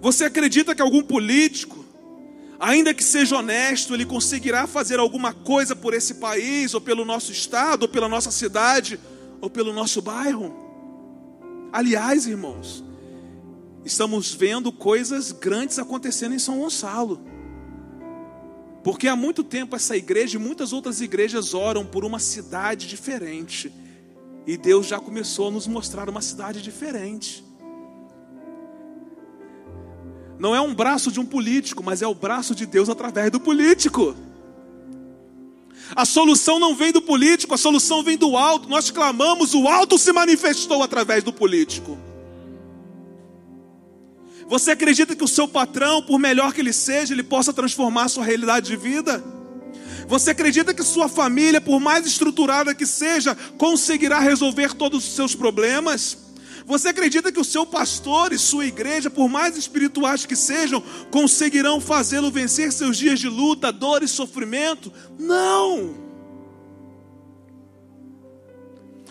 Você 0.00 0.24
acredita 0.24 0.74
que 0.74 0.80
algum 0.80 1.02
político, 1.02 1.84
ainda 2.58 2.94
que 2.94 3.04
seja 3.04 3.36
honesto, 3.36 3.92
ele 3.92 4.06
conseguirá 4.06 4.66
fazer 4.66 4.98
alguma 4.98 5.32
coisa 5.32 5.76
por 5.76 5.92
esse 5.92 6.14
país, 6.14 6.72
ou 6.72 6.80
pelo 6.80 7.04
nosso 7.04 7.32
estado, 7.32 7.82
ou 7.82 7.88
pela 7.88 8.08
nossa 8.08 8.30
cidade, 8.30 8.98
ou 9.40 9.50
pelo 9.50 9.72
nosso 9.72 10.00
bairro? 10.00 10.56
Aliás, 11.70 12.26
irmãos, 12.26 12.82
estamos 13.84 14.32
vendo 14.32 14.72
coisas 14.72 15.32
grandes 15.32 15.78
acontecendo 15.78 16.34
em 16.34 16.38
São 16.38 16.60
Gonçalo. 16.60 17.20
Porque 18.82 19.08
há 19.08 19.16
muito 19.16 19.42
tempo 19.42 19.74
essa 19.74 19.96
igreja 19.96 20.36
e 20.36 20.40
muitas 20.40 20.72
outras 20.72 21.00
igrejas 21.00 21.52
oram 21.54 21.84
por 21.84 22.04
uma 22.04 22.18
cidade 22.18 22.86
diferente. 22.86 23.72
E 24.46 24.56
Deus 24.56 24.86
já 24.86 24.98
começou 24.98 25.48
a 25.48 25.50
nos 25.50 25.66
mostrar 25.66 26.08
uma 26.08 26.22
cidade 26.22 26.62
diferente. 26.62 27.44
Não 30.38 30.54
é 30.54 30.60
um 30.60 30.74
braço 30.74 31.10
de 31.10 31.18
um 31.18 31.26
político, 31.26 31.82
mas 31.82 32.00
é 32.00 32.06
o 32.06 32.14
braço 32.14 32.54
de 32.54 32.64
Deus 32.64 32.88
através 32.88 33.30
do 33.30 33.40
político. 33.40 34.14
A 35.94 36.04
solução 36.04 36.58
não 36.60 36.74
vem 36.74 36.92
do 36.92 37.02
político, 37.02 37.54
a 37.54 37.58
solução 37.58 38.02
vem 38.02 38.16
do 38.16 38.36
alto. 38.36 38.68
Nós 38.68 38.90
clamamos, 38.90 39.54
o 39.54 39.66
alto 39.66 39.98
se 39.98 40.12
manifestou 40.12 40.82
através 40.82 41.24
do 41.24 41.32
político. 41.32 41.98
Você 44.48 44.70
acredita 44.70 45.14
que 45.14 45.22
o 45.22 45.28
seu 45.28 45.46
patrão, 45.46 46.02
por 46.02 46.18
melhor 46.18 46.54
que 46.54 46.60
ele 46.60 46.72
seja, 46.72 47.12
ele 47.12 47.22
possa 47.22 47.52
transformar 47.52 48.04
a 48.04 48.08
sua 48.08 48.24
realidade 48.24 48.66
de 48.66 48.76
vida? 48.76 49.22
Você 50.08 50.30
acredita 50.30 50.72
que 50.72 50.82
sua 50.82 51.06
família, 51.06 51.60
por 51.60 51.78
mais 51.78 52.06
estruturada 52.06 52.74
que 52.74 52.86
seja, 52.86 53.36
conseguirá 53.58 54.18
resolver 54.18 54.72
todos 54.72 55.06
os 55.06 55.14
seus 55.14 55.34
problemas? 55.34 56.16
Você 56.64 56.88
acredita 56.88 57.30
que 57.30 57.38
o 57.38 57.44
seu 57.44 57.66
pastor 57.66 58.32
e 58.32 58.38
sua 58.38 58.64
igreja, 58.64 59.10
por 59.10 59.28
mais 59.28 59.54
espirituais 59.54 60.24
que 60.24 60.34
sejam, 60.34 60.82
conseguirão 61.10 61.78
fazê-lo 61.78 62.30
vencer 62.30 62.72
seus 62.72 62.96
dias 62.96 63.20
de 63.20 63.28
luta, 63.28 63.70
dor 63.70 64.02
e 64.02 64.08
sofrimento? 64.08 64.90
Não! 65.18 65.94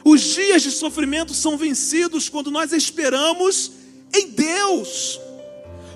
Os 0.04 0.22
dias 0.22 0.64
de 0.64 0.72
sofrimento 0.72 1.34
são 1.36 1.58
vencidos 1.58 2.28
quando 2.28 2.50
nós 2.50 2.72
esperamos 2.74 3.72
em 4.16 4.30
Deus. 4.30 5.20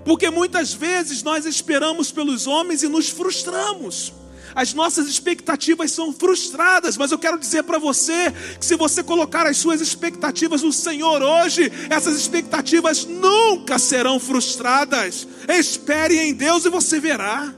Porque 0.04 0.30
muitas 0.30 0.74
vezes 0.74 1.22
nós 1.24 1.46
esperamos 1.46 2.12
pelos 2.12 2.48
homens 2.48 2.84
e 2.84 2.88
nos 2.88 3.10
frustramos. 3.10 4.14
as 4.54 4.74
nossas 4.74 5.08
expectativas 5.08 5.92
são 5.92 6.12
frustradas, 6.12 6.98
mas 6.98 7.12
eu 7.12 7.18
quero 7.18 7.40
dizer 7.40 7.64
para 7.64 7.80
você 7.80 8.32
que 8.60 8.66
se 8.66 8.76
você 8.76 9.02
colocar 9.02 9.48
as 9.48 9.58
suas 9.58 9.80
expectativas 9.80 10.62
no 10.62 10.74
Senhor 10.74 11.22
hoje, 11.22 11.72
essas 11.90 12.18
expectativas 12.18 13.06
nunca 13.06 13.80
serão 13.80 14.20
frustradas. 14.20 15.28
Espere 15.48 16.18
em 16.20 16.34
Deus 16.34 16.66
e 16.66 16.70
você 16.70 17.00
verá. 17.00 17.54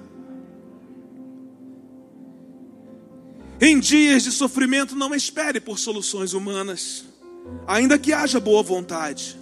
Em 3.60 3.80
dias 3.80 4.24
de 4.24 4.32
sofrimento, 4.32 4.96
não 4.96 5.16
espere 5.16 5.60
por 5.60 5.80
soluções 5.80 6.34
humanas, 6.34 7.06
ainda 7.66 7.98
que 7.98 8.12
haja 8.12 8.40
boa 8.40 8.62
vontade. 8.62 9.38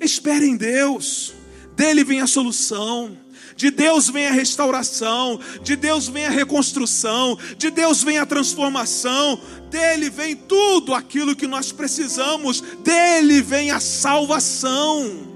Espere 0.00 0.46
em 0.46 0.56
Deus, 0.56 1.32
dele 1.78 2.02
vem 2.02 2.20
a 2.20 2.26
solução. 2.26 3.16
De 3.56 3.70
Deus 3.70 4.08
vem 4.08 4.26
a 4.26 4.32
restauração, 4.32 5.40
de 5.64 5.74
Deus 5.74 6.06
vem 6.08 6.26
a 6.26 6.30
reconstrução, 6.30 7.36
de 7.56 7.70
Deus 7.70 8.04
vem 8.04 8.18
a 8.18 8.26
transformação, 8.26 9.40
dele 9.68 10.10
vem 10.10 10.36
tudo 10.36 10.94
aquilo 10.94 11.34
que 11.34 11.46
nós 11.46 11.72
precisamos, 11.72 12.60
dele 12.84 13.42
vem 13.42 13.72
a 13.72 13.80
salvação. 13.80 15.26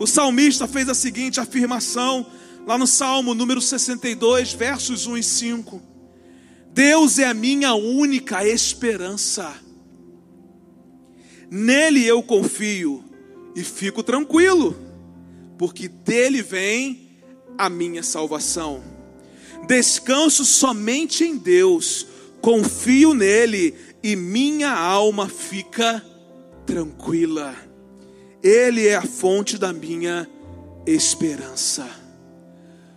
O 0.00 0.06
salmista 0.06 0.66
fez 0.66 0.88
a 0.88 0.94
seguinte 0.94 1.38
afirmação, 1.38 2.26
lá 2.66 2.76
no 2.76 2.88
Salmo 2.88 3.34
número 3.34 3.60
62, 3.60 4.52
versos 4.52 5.06
1 5.06 5.16
e 5.16 5.22
5: 5.22 5.82
Deus 6.72 7.20
é 7.20 7.26
a 7.26 7.34
minha 7.34 7.72
única 7.72 8.44
esperança, 8.44 9.54
nele 11.48 12.04
eu 12.04 12.20
confio 12.20 13.04
e 13.54 13.62
fico 13.62 14.02
tranquilo 14.02 14.89
porque 15.60 15.88
dele 15.88 16.40
vem 16.40 17.10
a 17.58 17.68
minha 17.68 18.02
salvação. 18.02 18.82
Descanso 19.66 20.42
somente 20.42 21.22
em 21.22 21.36
Deus, 21.36 22.06
confio 22.40 23.12
nele 23.12 23.76
e 24.02 24.16
minha 24.16 24.72
alma 24.72 25.28
fica 25.28 26.02
tranquila. 26.64 27.54
Ele 28.42 28.86
é 28.86 28.96
a 28.96 29.02
fonte 29.02 29.58
da 29.58 29.70
minha 29.70 30.26
esperança. 30.86 31.86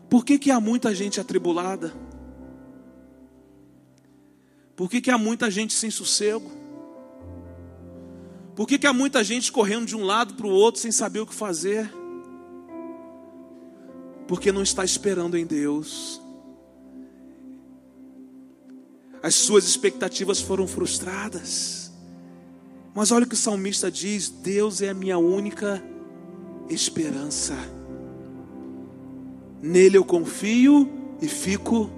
Por 0.10 0.24
que, 0.24 0.40
que 0.40 0.50
há 0.50 0.62
muita 0.62 0.96
gente 0.96 1.20
atribulada? 1.20 1.94
Por 4.74 4.90
que, 4.90 5.02
que 5.02 5.12
há 5.12 5.18
muita 5.18 5.52
gente 5.52 5.74
sem 5.74 5.92
sossego? 5.92 6.50
Por 8.56 8.66
que, 8.66 8.78
que 8.78 8.88
há 8.88 8.94
muita 8.94 9.22
gente 9.22 9.52
correndo 9.52 9.86
de 9.86 9.98
um 9.98 10.06
lado 10.06 10.36
para 10.36 10.48
o 10.48 10.50
outro 10.50 10.80
sem 10.80 10.94
saber 10.94 11.20
o 11.20 11.28
que 11.28 11.36
fazer? 11.36 12.03
Porque 14.28 14.52
não 14.52 14.64
está 14.64 14.84
esperando 14.84 15.38
em 15.38 15.46
Deus. 15.46 16.22
As 19.22 19.36
suas 19.36 19.66
expectativas 19.66 20.42
foram 20.42 20.68
frustradas. 20.68 21.92
Mas 22.94 23.12
olha 23.12 23.26
o 23.26 23.28
que 23.28 23.36
o 23.36 23.38
salmista 23.38 23.90
diz: 23.90 24.30
Deus 24.30 24.82
é 24.82 24.90
a 24.90 24.94
minha 24.94 25.18
única 25.18 25.84
esperança. 26.70 27.56
Nele 29.62 29.98
eu 29.98 30.04
confio 30.04 30.90
e 31.22 31.28
fico 31.28 31.90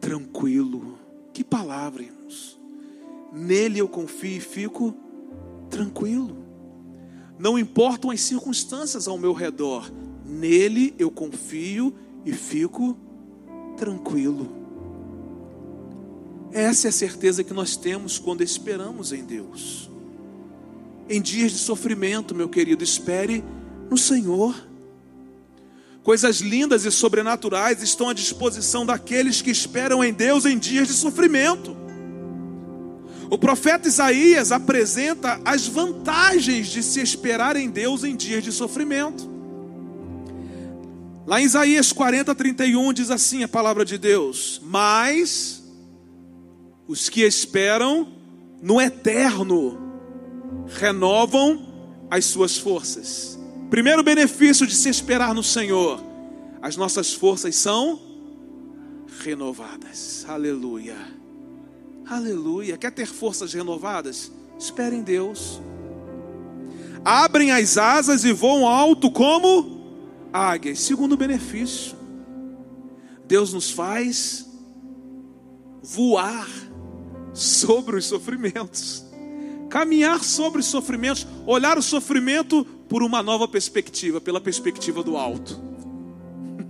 tranquilo. 0.00 0.98
Que 1.32 1.44
palavra, 1.44 2.02
irmãos. 2.02 2.58
Nele 3.32 3.78
eu 3.78 3.88
confio 3.88 4.38
e 4.38 4.40
fico 4.40 4.94
tranquilo. 5.70 6.36
Não 7.38 7.56
importam 7.56 8.10
as 8.10 8.20
circunstâncias 8.20 9.06
ao 9.06 9.16
meu 9.16 9.32
redor, 9.32 9.88
Nele 10.28 10.94
eu 10.98 11.10
confio 11.10 11.94
e 12.24 12.32
fico 12.32 12.96
tranquilo. 13.76 14.58
Essa 16.52 16.88
é 16.88 16.90
a 16.90 16.92
certeza 16.92 17.42
que 17.42 17.54
nós 17.54 17.76
temos 17.76 18.18
quando 18.18 18.42
esperamos 18.42 19.12
em 19.12 19.24
Deus. 19.24 19.90
Em 21.08 21.22
dias 21.22 21.52
de 21.52 21.58
sofrimento, 21.58 22.34
meu 22.34 22.48
querido, 22.48 22.84
espere 22.84 23.42
no 23.88 23.96
Senhor. 23.96 24.54
Coisas 26.02 26.40
lindas 26.40 26.84
e 26.84 26.90
sobrenaturais 26.90 27.82
estão 27.82 28.08
à 28.08 28.12
disposição 28.12 28.84
daqueles 28.84 29.40
que 29.40 29.50
esperam 29.50 30.02
em 30.02 30.12
Deus 30.12 30.44
em 30.44 30.58
dias 30.58 30.88
de 30.88 30.94
sofrimento. 30.94 31.76
O 33.30 33.36
profeta 33.36 33.88
Isaías 33.88 34.52
apresenta 34.52 35.40
as 35.44 35.66
vantagens 35.66 36.68
de 36.68 36.82
se 36.82 37.00
esperar 37.00 37.56
em 37.56 37.68
Deus 37.68 38.04
em 38.04 38.16
dias 38.16 38.42
de 38.42 38.52
sofrimento. 38.52 39.37
Lá 41.28 41.42
em 41.42 41.44
Isaías 41.44 41.92
40, 41.92 42.34
31 42.34 42.90
diz 42.90 43.10
assim 43.10 43.42
a 43.42 43.48
palavra 43.48 43.84
de 43.84 43.98
Deus: 43.98 44.62
Mas 44.64 45.62
os 46.86 47.10
que 47.10 47.20
esperam 47.20 48.08
no 48.62 48.80
eterno 48.80 49.78
renovam 50.68 51.66
as 52.10 52.24
suas 52.24 52.56
forças. 52.56 53.38
Primeiro 53.68 54.02
benefício 54.02 54.66
de 54.66 54.74
se 54.74 54.88
esperar 54.88 55.34
no 55.34 55.42
Senhor: 55.42 56.02
as 56.62 56.78
nossas 56.78 57.12
forças 57.12 57.54
são 57.56 58.00
renovadas. 59.22 60.24
Aleluia. 60.26 60.96
Aleluia. 62.08 62.78
Quer 62.78 62.92
ter 62.92 63.06
forças 63.06 63.52
renovadas? 63.52 64.32
Espere 64.58 64.96
em 64.96 65.02
Deus. 65.02 65.60
Abrem 67.04 67.50
as 67.50 67.76
asas 67.76 68.24
e 68.24 68.32
voam 68.32 68.66
alto 68.66 69.10
como 69.10 69.77
águias. 70.32 70.80
Segundo 70.80 71.16
benefício, 71.16 71.96
Deus 73.26 73.52
nos 73.52 73.70
faz 73.70 74.48
voar 75.82 76.48
sobre 77.32 77.96
os 77.96 78.06
sofrimentos, 78.06 79.04
caminhar 79.68 80.22
sobre 80.24 80.60
os 80.60 80.66
sofrimentos, 80.66 81.26
olhar 81.46 81.78
o 81.78 81.82
sofrimento 81.82 82.64
por 82.88 83.02
uma 83.02 83.22
nova 83.22 83.46
perspectiva, 83.46 84.20
pela 84.20 84.40
perspectiva 84.40 85.02
do 85.02 85.16
alto. 85.16 85.60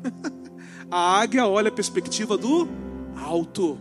a 0.90 1.20
águia 1.20 1.46
olha 1.46 1.68
a 1.68 1.72
perspectiva 1.72 2.36
do 2.36 2.68
alto. 3.16 3.78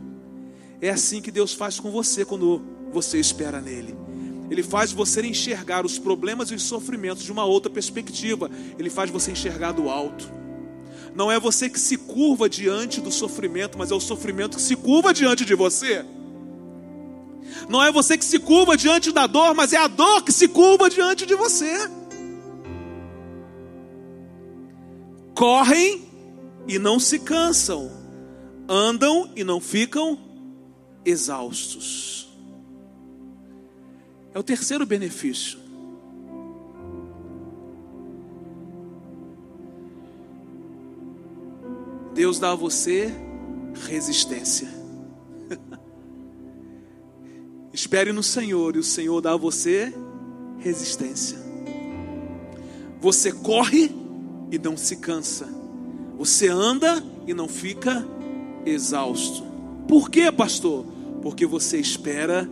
É 0.79 0.89
assim 0.89 1.21
que 1.21 1.31
Deus 1.31 1.53
faz 1.53 1.79
com 1.79 1.89
você 1.89 2.23
quando 2.23 2.61
você 2.91 3.19
espera 3.19 3.59
nele. 3.59 4.06
Ele 4.49 4.63
faz 4.63 4.91
você 4.91 5.25
enxergar 5.25 5.85
os 5.85 5.99
problemas 5.99 6.49
e 6.51 6.55
os 6.55 6.63
sofrimentos 6.63 7.23
de 7.23 7.31
uma 7.31 7.45
outra 7.45 7.69
perspectiva. 7.69 8.49
Ele 8.79 8.89
faz 8.89 9.09
você 9.09 9.31
enxergar 9.31 9.73
do 9.73 9.89
alto. 9.89 10.31
Não 11.13 11.31
é 11.31 11.39
você 11.39 11.69
que 11.69 11.79
se 11.79 11.97
curva 11.97 12.47
diante 12.47 13.01
do 13.01 13.11
sofrimento, 13.11 13.77
mas 13.77 13.91
é 13.91 13.95
o 13.95 13.99
sofrimento 13.99 14.57
que 14.57 14.61
se 14.61 14.75
curva 14.75 15.13
diante 15.13 15.43
de 15.43 15.55
você. 15.55 16.05
Não 17.67 17.83
é 17.83 17.91
você 17.91 18.17
que 18.17 18.25
se 18.25 18.39
curva 18.39 18.77
diante 18.77 19.11
da 19.11 19.27
dor, 19.27 19.53
mas 19.53 19.73
é 19.73 19.77
a 19.77 19.87
dor 19.87 20.23
que 20.23 20.31
se 20.31 20.47
curva 20.47 20.89
diante 20.89 21.25
de 21.25 21.35
você. 21.35 21.89
Correm 25.33 26.07
e 26.67 26.79
não 26.79 26.99
se 26.99 27.19
cansam, 27.19 27.91
andam 28.67 29.31
e 29.35 29.43
não 29.43 29.59
ficam 29.59 30.19
exaustos. 31.05 32.26
É 34.37 34.39
o 34.39 34.43
terceiro 34.43 34.85
benefício. 34.85 35.57
Deus 42.13 42.37
dá 42.37 42.51
a 42.51 42.55
você 42.55 43.11
resistência. 43.87 44.67
Espere 47.73 48.11
no 48.11 48.21
Senhor 48.21 48.75
e 48.75 48.77
o 48.79 48.83
Senhor 48.83 49.19
dá 49.21 49.33
a 49.33 49.37
você 49.37 49.91
resistência. 50.59 51.39
Você 53.01 53.31
corre 53.31 53.91
e 54.51 54.59
não 54.59 54.77
se 54.77 54.97
cansa. 54.97 55.49
Você 56.15 56.47
anda 56.47 57.03
e 57.25 57.33
não 57.33 57.47
fica 57.47 58.07
exausto. 58.67 59.43
Por 59.87 60.11
quê, 60.11 60.31
pastor? 60.31 60.85
Porque 61.23 61.47
você 61.47 61.79
espera 61.79 62.47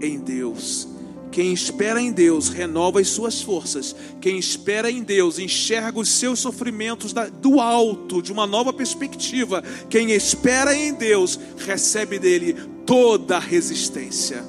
em 0.00 0.18
Deus. 0.18 0.95
Quem 1.30 1.52
espera 1.52 2.00
em 2.00 2.12
Deus 2.12 2.48
renova 2.48 3.00
as 3.00 3.08
suas 3.08 3.42
forças. 3.42 3.94
Quem 4.20 4.38
espera 4.38 4.90
em 4.90 5.02
Deus 5.02 5.38
enxerga 5.38 5.98
os 5.98 6.08
seus 6.08 6.38
sofrimentos 6.38 7.12
do 7.40 7.60
alto, 7.60 8.22
de 8.22 8.32
uma 8.32 8.46
nova 8.46 8.72
perspectiva. 8.72 9.62
Quem 9.90 10.12
espera 10.12 10.74
em 10.74 10.94
Deus 10.94 11.38
recebe 11.58 12.18
dele 12.18 12.54
toda 12.86 13.36
a 13.36 13.40
resistência. 13.40 14.42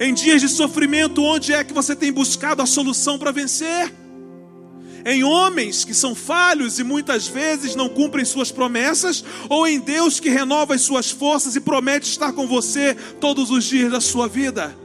Em 0.00 0.14
dias 0.14 0.40
de 0.40 0.48
sofrimento, 0.48 1.22
onde 1.22 1.52
é 1.52 1.62
que 1.64 1.72
você 1.72 1.94
tem 1.94 2.12
buscado 2.12 2.62
a 2.62 2.66
solução 2.66 3.18
para 3.18 3.30
vencer? 3.30 3.92
Em 5.04 5.24
homens 5.24 5.84
que 5.84 5.94
são 5.94 6.14
falhos 6.14 6.78
e 6.78 6.84
muitas 6.84 7.26
vezes 7.26 7.74
não 7.74 7.88
cumprem 7.88 8.24
suas 8.24 8.52
promessas, 8.52 9.24
ou 9.48 9.66
em 9.66 9.80
Deus 9.80 10.20
que 10.20 10.28
renova 10.28 10.74
as 10.74 10.82
suas 10.82 11.10
forças 11.10 11.56
e 11.56 11.60
promete 11.60 12.08
estar 12.08 12.32
com 12.32 12.46
você 12.46 12.94
todos 13.20 13.50
os 13.50 13.64
dias 13.64 13.90
da 13.90 14.00
sua 14.00 14.28
vida? 14.28 14.81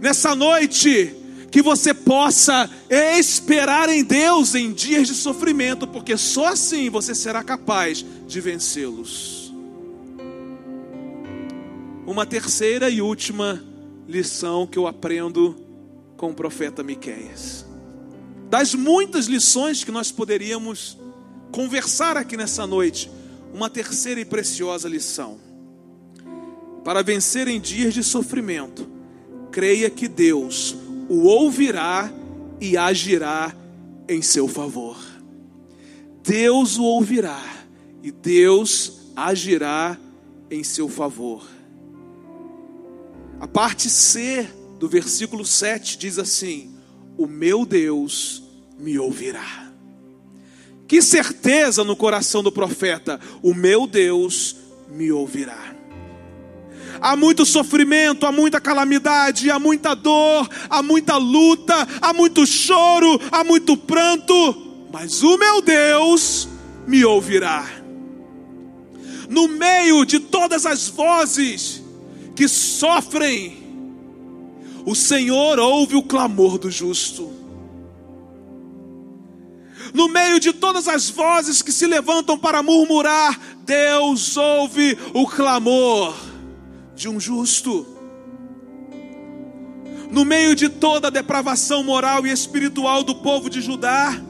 Nessa 0.00 0.34
noite, 0.34 1.14
que 1.50 1.60
você 1.60 1.92
possa 1.92 2.70
esperar 2.88 3.88
em 3.88 4.04
Deus 4.04 4.54
em 4.54 4.72
dias 4.72 5.08
de 5.08 5.14
sofrimento, 5.14 5.86
porque 5.86 6.16
só 6.16 6.46
assim 6.46 6.88
você 6.88 7.14
será 7.14 7.42
capaz 7.42 8.04
de 8.26 8.40
vencê-los. 8.40 9.52
Uma 12.06 12.24
terceira 12.24 12.88
e 12.88 13.02
última 13.02 13.62
lição 14.08 14.66
que 14.66 14.78
eu 14.78 14.86
aprendo 14.86 15.56
com 16.16 16.30
o 16.30 16.34
profeta 16.34 16.82
Miqueias. 16.82 17.66
Das 18.48 18.74
muitas 18.74 19.26
lições 19.26 19.84
que 19.84 19.92
nós 19.92 20.10
poderíamos 20.10 20.98
conversar 21.52 22.16
aqui 22.16 22.36
nessa 22.36 22.66
noite, 22.66 23.10
uma 23.52 23.68
terceira 23.68 24.20
e 24.20 24.24
preciosa 24.24 24.88
lição. 24.88 25.38
Para 26.84 27.02
vencer 27.02 27.48
em 27.48 27.60
dias 27.60 27.92
de 27.92 28.02
sofrimento, 28.02 28.99
creia 29.50 29.90
que 29.90 30.08
Deus 30.08 30.76
o 31.08 31.24
ouvirá 31.24 32.12
e 32.60 32.76
agirá 32.76 33.54
em 34.08 34.22
seu 34.22 34.46
favor. 34.46 34.96
Deus 36.22 36.76
o 36.76 36.84
ouvirá 36.84 37.42
e 38.02 38.10
Deus 38.10 39.10
agirá 39.16 39.98
em 40.50 40.62
seu 40.62 40.88
favor. 40.88 41.46
A 43.40 43.48
parte 43.48 43.88
C 43.88 44.48
do 44.78 44.88
versículo 44.88 45.44
7 45.44 45.98
diz 45.98 46.18
assim: 46.18 46.70
O 47.16 47.26
meu 47.26 47.64
Deus 47.64 48.42
me 48.78 48.98
ouvirá. 48.98 49.70
Que 50.86 51.00
certeza 51.00 51.82
no 51.84 51.96
coração 51.96 52.42
do 52.42 52.52
profeta: 52.52 53.18
O 53.42 53.54
meu 53.54 53.86
Deus 53.86 54.56
me 54.90 55.10
ouvirá 55.10 55.79
há 57.00 57.16
muito 57.16 57.44
sofrimento, 57.44 58.26
há 58.26 58.32
muita 58.32 58.60
calamidade, 58.60 59.50
há 59.50 59.58
muita 59.58 59.94
dor, 59.94 60.48
há 60.68 60.82
muita 60.82 61.16
luta, 61.16 61.88
há 62.00 62.12
muito 62.12 62.46
choro, 62.46 63.20
há 63.30 63.42
muito 63.42 63.76
pranto, 63.76 64.86
mas 64.92 65.22
o 65.22 65.38
meu 65.38 65.62
Deus 65.62 66.48
me 66.86 67.04
ouvirá. 67.04 67.66
No 69.28 69.48
meio 69.48 70.04
de 70.04 70.18
todas 70.18 70.66
as 70.66 70.88
vozes 70.88 71.82
que 72.34 72.48
sofrem, 72.48 73.58
o 74.84 74.94
Senhor 74.94 75.58
ouve 75.58 75.94
o 75.94 76.02
clamor 76.02 76.58
do 76.58 76.70
justo. 76.70 77.30
No 79.94 80.08
meio 80.08 80.38
de 80.38 80.52
todas 80.52 80.86
as 80.86 81.10
vozes 81.10 81.62
que 81.62 81.72
se 81.72 81.86
levantam 81.86 82.38
para 82.38 82.62
murmurar, 82.62 83.38
Deus 83.64 84.36
ouve 84.36 84.96
o 85.12 85.26
clamor 85.26 86.29
de 87.00 87.08
um 87.08 87.18
justo. 87.18 87.86
No 90.10 90.22
meio 90.22 90.54
de 90.54 90.68
toda 90.68 91.08
a 91.08 91.10
depravação 91.10 91.82
moral 91.82 92.26
e 92.26 92.30
espiritual 92.30 93.02
do 93.02 93.14
povo 93.14 93.48
de 93.48 93.62
Judá, 93.62 94.20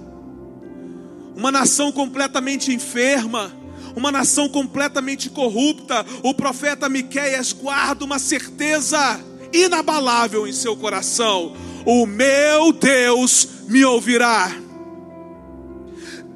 uma 1.35 1.51
nação 1.51 1.91
completamente 1.91 2.73
enferma, 2.73 3.53
uma 3.97 4.13
nação 4.13 4.49
completamente 4.49 5.29
corrupta, 5.31 6.07
o 6.23 6.33
profeta 6.33 6.89
Miqueias 6.89 7.53
guarda 7.53 8.05
uma 8.05 8.21
certeza 8.21 9.21
inabalável 9.53 10.47
em 10.47 10.53
seu 10.53 10.77
coração: 10.77 11.57
o 11.85 12.07
meu 12.07 12.73
Deus 12.73 13.49
me 13.67 13.85
ouvirá. 13.85 14.49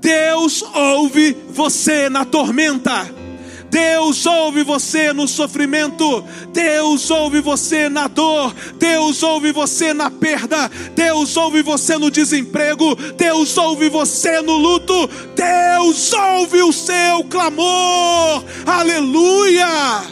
Deus 0.00 0.62
ouve 0.62 1.36
você 1.50 2.08
na 2.08 2.24
tormenta. 2.24 3.23
Deus 3.74 4.24
ouve 4.24 4.62
você 4.62 5.12
no 5.12 5.26
sofrimento, 5.26 6.22
Deus 6.52 7.10
ouve 7.10 7.40
você 7.40 7.88
na 7.88 8.06
dor, 8.06 8.54
Deus 8.78 9.20
ouve 9.24 9.50
você 9.50 9.92
na 9.92 10.08
perda, 10.08 10.70
Deus 10.94 11.36
ouve 11.36 11.60
você 11.60 11.98
no 11.98 12.08
desemprego, 12.08 12.94
Deus 13.16 13.58
ouve 13.58 13.88
você 13.88 14.40
no 14.40 14.56
luto, 14.56 15.10
Deus 15.34 16.12
ouve 16.12 16.62
o 16.62 16.72
seu 16.72 17.24
clamor, 17.24 18.44
aleluia. 18.64 20.04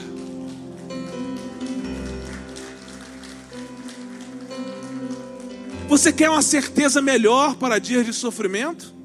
Você 5.87 6.13
quer 6.13 6.31
uma 6.31 6.43
certeza 6.43 7.01
melhor 7.01 7.55
para 7.55 7.79
dias 7.79 8.05
de 8.05 8.13
sofrimento? 8.13 9.02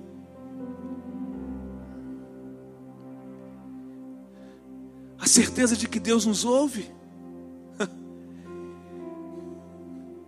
Certeza 5.37 5.77
de 5.77 5.87
que 5.87 5.99
Deus 5.99 6.25
nos 6.25 6.43
ouve. 6.43 6.89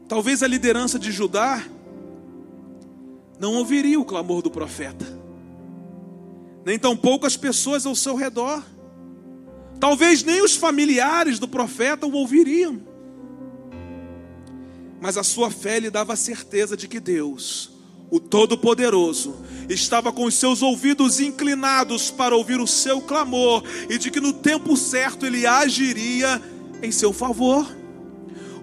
Talvez 0.08 0.44
a 0.44 0.48
liderança 0.48 1.00
de 1.00 1.12
Judá 1.12 1.66
não 3.40 3.56
ouviria 3.56 4.00
o 4.00 4.06
clamor 4.06 4.44
do 4.44 4.52
profeta, 4.52 5.08
nem 6.64 6.78
tampouco 6.78 7.26
as 7.26 7.36
pessoas 7.36 7.88
ao 7.88 7.96
seu 7.96 8.16
redor. 8.16 8.64
Talvez 9.80 10.24
nem 10.24 10.44
os 10.44 10.56
familiares 10.56 11.40
do 11.40 11.48
profeta 11.48 12.06
o 12.06 12.14
ouviriam. 12.14 12.80
Mas 15.02 15.18
a 15.18 15.24
sua 15.24 15.50
fé 15.50 15.80
lhe 15.80 15.90
dava 15.90 16.14
a 16.14 16.18
certeza 16.18 16.78
de 16.78 16.88
que 16.88 17.00
Deus 17.00 17.79
o 18.12 18.20
Todo-Poderoso, 18.20 19.36
estava 19.70 20.12
com 20.12 20.26
os 20.26 20.36
seus 20.36 20.62
ouvidos 20.62 21.20
inclinados 21.20 22.10
para 22.10 22.36
ouvir 22.36 22.60
o 22.60 22.68
seu 22.68 23.02
clamor 23.02 23.64
e 23.90 23.98
de 23.98 24.10
que 24.10 24.20
no 24.20 24.34
tempo 24.34 24.76
certo 24.76 25.26
ele 25.26 25.46
agiria 25.46 26.42
em 26.82 26.92
seu 26.92 27.14
favor. 27.14 27.68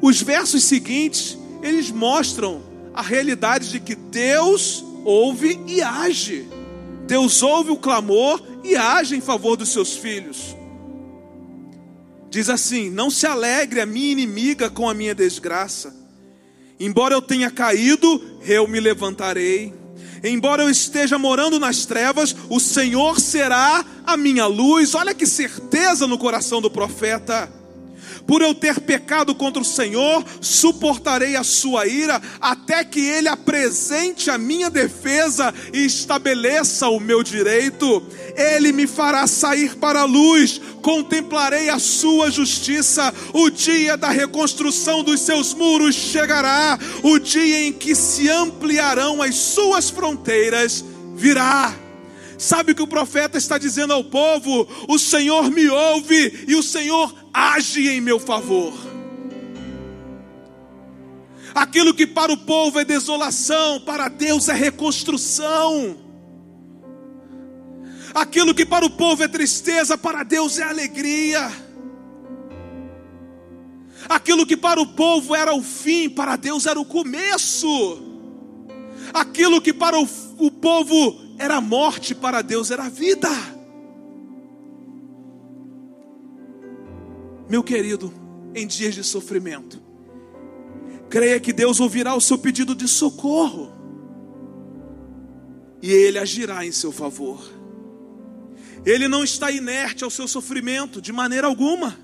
Os 0.00 0.20
versos 0.20 0.64
seguintes, 0.64 1.38
eles 1.62 1.90
mostram 1.90 2.62
a 2.92 3.02
realidade 3.02 3.70
de 3.70 3.80
que 3.80 3.94
Deus 3.94 4.84
ouve 5.04 5.60
e 5.66 5.80
age. 5.80 6.48
Deus 7.06 7.42
ouve 7.42 7.70
o 7.70 7.76
clamor 7.76 8.42
e 8.64 8.74
age 8.74 9.14
em 9.14 9.20
favor 9.20 9.56
dos 9.56 9.68
seus 9.68 9.96
filhos. 9.96 10.56
Diz 12.28 12.50
assim: 12.50 12.90
Não 12.90 13.10
se 13.10 13.26
alegre 13.26 13.80
a 13.80 13.86
minha 13.86 14.10
inimiga 14.10 14.68
com 14.68 14.88
a 14.88 14.94
minha 14.94 15.14
desgraça 15.14 16.05
Embora 16.78 17.14
eu 17.14 17.22
tenha 17.22 17.50
caído, 17.50 18.22
eu 18.42 18.68
me 18.68 18.80
levantarei. 18.80 19.74
Embora 20.22 20.62
eu 20.62 20.70
esteja 20.70 21.18
morando 21.18 21.58
nas 21.58 21.86
trevas, 21.86 22.34
o 22.48 22.58
Senhor 22.58 23.20
será 23.20 23.84
a 24.04 24.16
minha 24.16 24.46
luz. 24.46 24.94
Olha 24.94 25.14
que 25.14 25.26
certeza 25.26 26.06
no 26.06 26.18
coração 26.18 26.60
do 26.60 26.70
profeta. 26.70 27.50
Por 28.26 28.42
eu 28.42 28.54
ter 28.54 28.80
pecado 28.80 29.34
contra 29.34 29.62
o 29.62 29.64
Senhor, 29.64 30.24
suportarei 30.40 31.36
a 31.36 31.44
sua 31.44 31.86
ira, 31.86 32.20
até 32.40 32.84
que 32.84 33.00
Ele 33.00 33.28
apresente 33.28 34.30
a 34.30 34.36
minha 34.36 34.68
defesa 34.68 35.54
e 35.72 35.84
estabeleça 35.84 36.88
o 36.88 36.98
meu 36.98 37.22
direito. 37.22 38.02
Ele 38.36 38.72
me 38.72 38.86
fará 38.86 39.26
sair 39.26 39.76
para 39.76 40.00
a 40.00 40.04
luz, 40.04 40.60
contemplarei 40.82 41.70
a 41.70 41.78
sua 41.78 42.30
justiça. 42.30 43.14
O 43.32 43.48
dia 43.48 43.96
da 43.96 44.08
reconstrução 44.08 45.04
dos 45.04 45.20
seus 45.20 45.54
muros 45.54 45.94
chegará, 45.94 46.78
o 47.02 47.18
dia 47.18 47.66
em 47.66 47.72
que 47.72 47.94
se 47.94 48.28
ampliarão 48.28 49.22
as 49.22 49.36
suas 49.36 49.88
fronteiras 49.88 50.84
virá. 51.14 51.85
Sabe 52.38 52.72
o 52.72 52.74
que 52.74 52.82
o 52.82 52.86
profeta 52.86 53.38
está 53.38 53.56
dizendo 53.56 53.92
ao 53.92 54.04
povo? 54.04 54.68
O 54.88 54.98
Senhor 54.98 55.50
me 55.50 55.68
ouve 55.68 56.44
e 56.46 56.54
o 56.54 56.62
Senhor 56.62 57.14
age 57.32 57.88
em 57.88 58.00
meu 58.00 58.18
favor. 58.18 58.74
Aquilo 61.54 61.94
que 61.94 62.06
para 62.06 62.30
o 62.30 62.36
povo 62.36 62.78
é 62.78 62.84
desolação, 62.84 63.80
para 63.80 64.08
Deus 64.08 64.48
é 64.48 64.52
reconstrução. 64.52 65.96
Aquilo 68.14 68.54
que 68.54 68.66
para 68.66 68.84
o 68.84 68.90
povo 68.90 69.22
é 69.22 69.28
tristeza, 69.28 69.96
para 69.96 70.22
Deus 70.22 70.58
é 70.58 70.64
alegria. 70.64 71.50
Aquilo 74.08 74.46
que 74.46 74.56
para 74.56 74.80
o 74.80 74.86
povo 74.86 75.34
era 75.34 75.54
o 75.54 75.62
fim, 75.62 76.10
para 76.10 76.36
Deus 76.36 76.66
era 76.66 76.78
o 76.78 76.84
começo. 76.84 78.02
Aquilo 79.12 79.60
que 79.60 79.72
para 79.72 79.98
o, 79.98 80.08
o 80.38 80.50
povo 80.50 81.25
era 81.38 81.60
morte, 81.60 82.14
para 82.14 82.42
Deus 82.42 82.70
era 82.70 82.88
vida. 82.88 83.28
Meu 87.48 87.62
querido, 87.62 88.12
em 88.54 88.66
dias 88.66 88.94
de 88.94 89.04
sofrimento, 89.04 89.80
creia 91.08 91.38
que 91.38 91.52
Deus 91.52 91.78
ouvirá 91.78 92.14
o 92.14 92.20
seu 92.20 92.38
pedido 92.38 92.74
de 92.74 92.88
socorro 92.88 93.72
e 95.80 95.90
Ele 95.90 96.18
agirá 96.18 96.66
em 96.66 96.72
seu 96.72 96.90
favor. 96.90 97.48
Ele 98.84 99.08
não 99.08 99.22
está 99.22 99.50
inerte 99.50 100.04
ao 100.04 100.10
seu 100.10 100.26
sofrimento 100.26 101.00
de 101.00 101.12
maneira 101.12 101.46
alguma, 101.46 101.96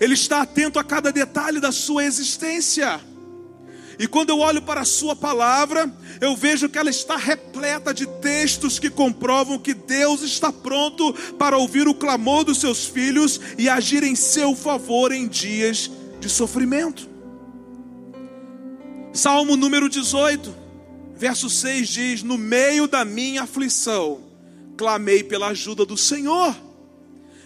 Ele 0.00 0.14
está 0.14 0.42
atento 0.42 0.78
a 0.78 0.84
cada 0.84 1.10
detalhe 1.12 1.60
da 1.60 1.72
sua 1.72 2.04
existência. 2.04 3.00
E 3.98 4.06
quando 4.06 4.30
eu 4.30 4.38
olho 4.40 4.62
para 4.62 4.80
a 4.80 4.84
Sua 4.84 5.14
palavra, 5.14 5.92
eu 6.20 6.36
vejo 6.36 6.68
que 6.68 6.78
ela 6.78 6.90
está 6.90 7.16
repleta 7.16 7.94
de 7.94 8.06
textos 8.06 8.78
que 8.78 8.90
comprovam 8.90 9.58
que 9.58 9.74
Deus 9.74 10.22
está 10.22 10.52
pronto 10.52 11.12
para 11.38 11.56
ouvir 11.56 11.86
o 11.86 11.94
clamor 11.94 12.44
dos 12.44 12.58
seus 12.58 12.86
filhos 12.86 13.40
e 13.56 13.68
agir 13.68 14.02
em 14.02 14.14
seu 14.14 14.54
favor 14.54 15.12
em 15.12 15.28
dias 15.28 15.90
de 16.20 16.28
sofrimento. 16.28 17.08
Salmo 19.12 19.56
número 19.56 19.88
18, 19.88 20.52
verso 21.16 21.48
6 21.48 21.88
diz: 21.88 22.22
No 22.22 22.36
meio 22.36 22.88
da 22.88 23.04
minha 23.04 23.42
aflição, 23.42 24.22
clamei 24.76 25.22
pela 25.22 25.48
ajuda 25.48 25.86
do 25.86 25.96
Senhor, 25.96 26.54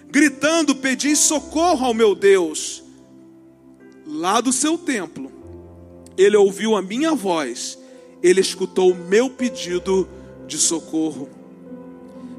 gritando, 0.06 0.74
pedi 0.74 1.14
socorro 1.14 1.84
ao 1.84 1.94
meu 1.94 2.14
Deus. 2.14 2.82
Lá 4.06 4.40
do 4.40 4.50
seu 4.50 4.78
templo, 4.78 5.30
ele 6.18 6.36
ouviu 6.36 6.76
a 6.76 6.82
minha 6.82 7.14
voz, 7.14 7.78
ele 8.20 8.40
escutou 8.40 8.90
o 8.90 9.08
meu 9.08 9.30
pedido 9.30 10.08
de 10.48 10.58
socorro. 10.58 11.28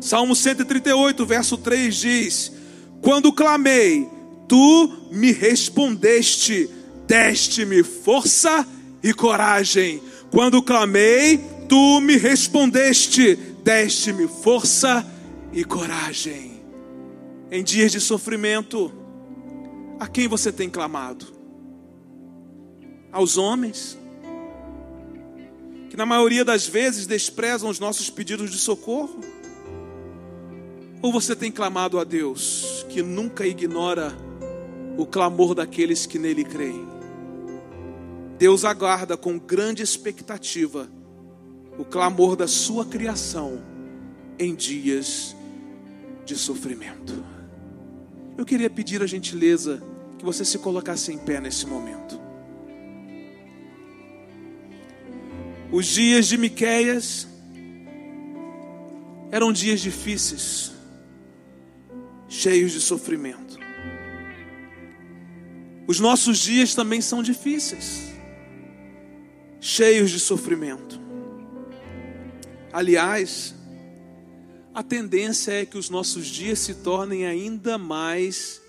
Salmo 0.01 0.35
138, 0.35 1.25
verso 1.25 1.57
3 1.57 1.95
diz: 1.95 2.51
Quando 3.01 3.31
clamei, 3.31 4.07
tu 4.47 4.91
me 5.09 5.31
respondeste, 5.31 6.69
deste-me 7.07 7.81
força 7.81 8.67
e 9.01 9.13
coragem. 9.13 10.01
Quando 10.29 10.61
clamei, 10.61 11.39
tu 11.69 12.01
me 12.01 12.17
respondeste, 12.17 13.35
deste-me 13.63 14.27
força 14.27 15.05
e 15.53 15.63
coragem. 15.63 16.59
Em 17.49 17.63
dias 17.63 17.91
de 17.91 17.99
sofrimento, 17.99 18.91
a 19.99 20.07
quem 20.07 20.27
você 20.27 20.51
tem 20.51 20.69
clamado? 20.69 21.38
Aos 23.12 23.38
homens? 23.38 23.98
Que 25.89 25.98
na 25.98 26.06
maioria 26.06 26.45
das 26.45 26.67
vezes 26.67 27.08
desprezam 27.08 27.69
os 27.69 27.80
nossos 27.80 28.10
pedidos 28.10 28.52
de 28.52 28.58
socorro? 28.58 29.19
Ou 31.02 31.12
você 31.12 31.36
tem 31.36 31.52
clamado 31.52 31.98
a 31.98 32.04
Deus, 32.04 32.86
que 32.89 33.02
nunca 33.02 33.48
ignora 33.48 34.13
o 34.98 35.06
clamor 35.06 35.56
daqueles 35.56 36.06
que 36.06 36.19
nele 36.19 36.43
creem? 36.43 36.88
Deus 38.38 38.63
aguarda 38.63 39.17
com 39.17 39.39
grande 39.39 39.82
expectativa 39.82 40.89
o 41.78 41.86
clamor 41.86 42.36
da 42.36 42.48
sua 42.48 42.86
criação 42.86 43.62
em 44.38 44.54
dias 44.54 45.36
de 46.26 46.36
sofrimento. 46.36 47.24
Eu 48.38 48.45
queria 48.45 48.69
pedir 48.69 49.02
a 49.02 49.08
gentileza 49.08 49.82
que 50.17 50.26
você 50.26 50.45
se 50.45 50.60
colocasse 50.60 51.12
em 51.12 51.17
pé 51.17 51.41
nesse 51.41 51.65
momento. 51.65 52.28
Os 55.71 55.86
dias 55.86 56.27
de 56.27 56.38
Miqueias 56.38 57.27
eram 59.32 59.51
dias 59.51 59.79
difíceis 59.79 60.79
cheios 62.29 62.71
de 62.71 62.79
sofrimento. 62.79 63.58
Os 65.88 65.99
nossos 65.99 66.38
dias 66.38 66.75
também 66.75 67.01
são 67.01 67.23
difíceis, 67.23 68.13
cheios 69.60 70.12
de 70.12 70.19
sofrimento. 70.19 71.01
Aliás, 72.71 73.55
a 74.73 74.84
tendência 74.84 75.51
é 75.51 75.65
que 75.65 75.79
os 75.79 75.89
nossos 75.89 76.27
dias 76.27 76.60
se 76.60 76.75
tornem 76.75 77.25
ainda 77.25 77.79
mais 77.79 78.62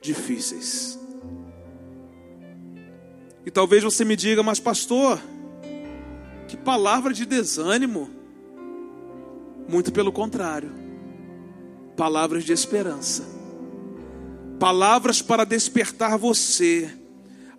difíceis. 0.00 0.98
E 3.44 3.50
talvez 3.50 3.84
você 3.84 4.04
me 4.04 4.16
diga, 4.16 4.42
mas 4.42 4.58
pastor, 4.58 5.20
que 6.52 6.56
palavra 6.58 7.14
de 7.14 7.24
desânimo. 7.24 8.10
Muito 9.66 9.90
pelo 9.90 10.12
contrário 10.12 10.82
palavras 11.96 12.44
de 12.44 12.52
esperança, 12.52 13.22
palavras 14.58 15.20
para 15.20 15.44
despertar 15.44 16.16
você 16.16 16.90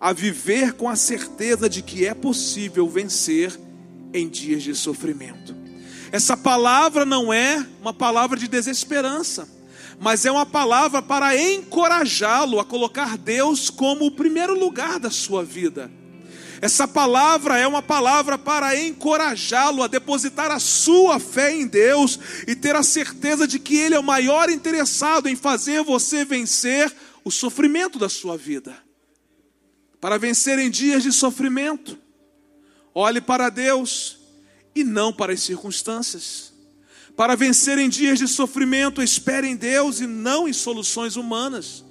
a 0.00 0.12
viver 0.12 0.74
com 0.74 0.88
a 0.88 0.96
certeza 0.96 1.68
de 1.68 1.82
que 1.82 2.04
é 2.04 2.12
possível 2.14 2.88
vencer 2.88 3.58
em 4.12 4.28
dias 4.28 4.62
de 4.62 4.74
sofrimento. 4.74 5.54
Essa 6.10 6.36
palavra 6.36 7.04
não 7.04 7.32
é 7.32 7.64
uma 7.80 7.94
palavra 7.94 8.36
de 8.36 8.48
desesperança, 8.48 9.48
mas 10.00 10.24
é 10.24 10.30
uma 10.32 10.46
palavra 10.46 11.00
para 11.00 11.40
encorajá-lo 11.40 12.58
a 12.58 12.64
colocar 12.64 13.16
Deus 13.16 13.70
como 13.70 14.06
o 14.06 14.10
primeiro 14.10 14.58
lugar 14.58 14.98
da 14.98 15.10
sua 15.10 15.44
vida 15.44 15.90
essa 16.64 16.88
palavra 16.88 17.58
é 17.58 17.66
uma 17.66 17.82
palavra 17.82 18.38
para 18.38 18.74
encorajá-lo 18.74 19.82
a 19.82 19.86
depositar 19.86 20.50
a 20.50 20.58
sua 20.58 21.20
fé 21.20 21.52
em 21.52 21.66
Deus 21.66 22.18
e 22.48 22.56
ter 22.56 22.74
a 22.74 22.82
certeza 22.82 23.46
de 23.46 23.58
que 23.58 23.76
Ele 23.76 23.94
é 23.94 23.98
o 23.98 24.02
maior 24.02 24.48
interessado 24.48 25.28
em 25.28 25.36
fazer 25.36 25.82
você 25.82 26.24
vencer 26.24 26.90
o 27.22 27.30
sofrimento 27.30 27.98
da 27.98 28.08
sua 28.08 28.38
vida. 28.38 28.74
Para 30.00 30.16
vencer 30.16 30.58
em 30.58 30.70
dias 30.70 31.02
de 31.02 31.12
sofrimento, 31.12 31.98
olhe 32.94 33.20
para 33.20 33.50
Deus 33.50 34.16
e 34.74 34.82
não 34.82 35.12
para 35.12 35.34
as 35.34 35.42
circunstâncias. 35.42 36.50
Para 37.14 37.36
vencer 37.36 37.76
em 37.76 37.90
dias 37.90 38.18
de 38.18 38.26
sofrimento, 38.26 39.02
espere 39.02 39.46
em 39.46 39.54
Deus 39.54 40.00
e 40.00 40.06
não 40.06 40.48
em 40.48 40.52
soluções 40.54 41.16
humanas. 41.16 41.84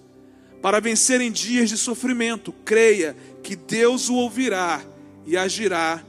Para 0.64 0.80
vencer 0.80 1.20
em 1.20 1.30
dias 1.30 1.70
de 1.70 1.78
sofrimento, 1.78 2.54
creia 2.64 3.18
que 3.44 3.54
Deus 3.54 4.08
o 4.08 4.16
ouvirá 4.16 4.82
e 5.26 5.36
agirá 5.36 6.02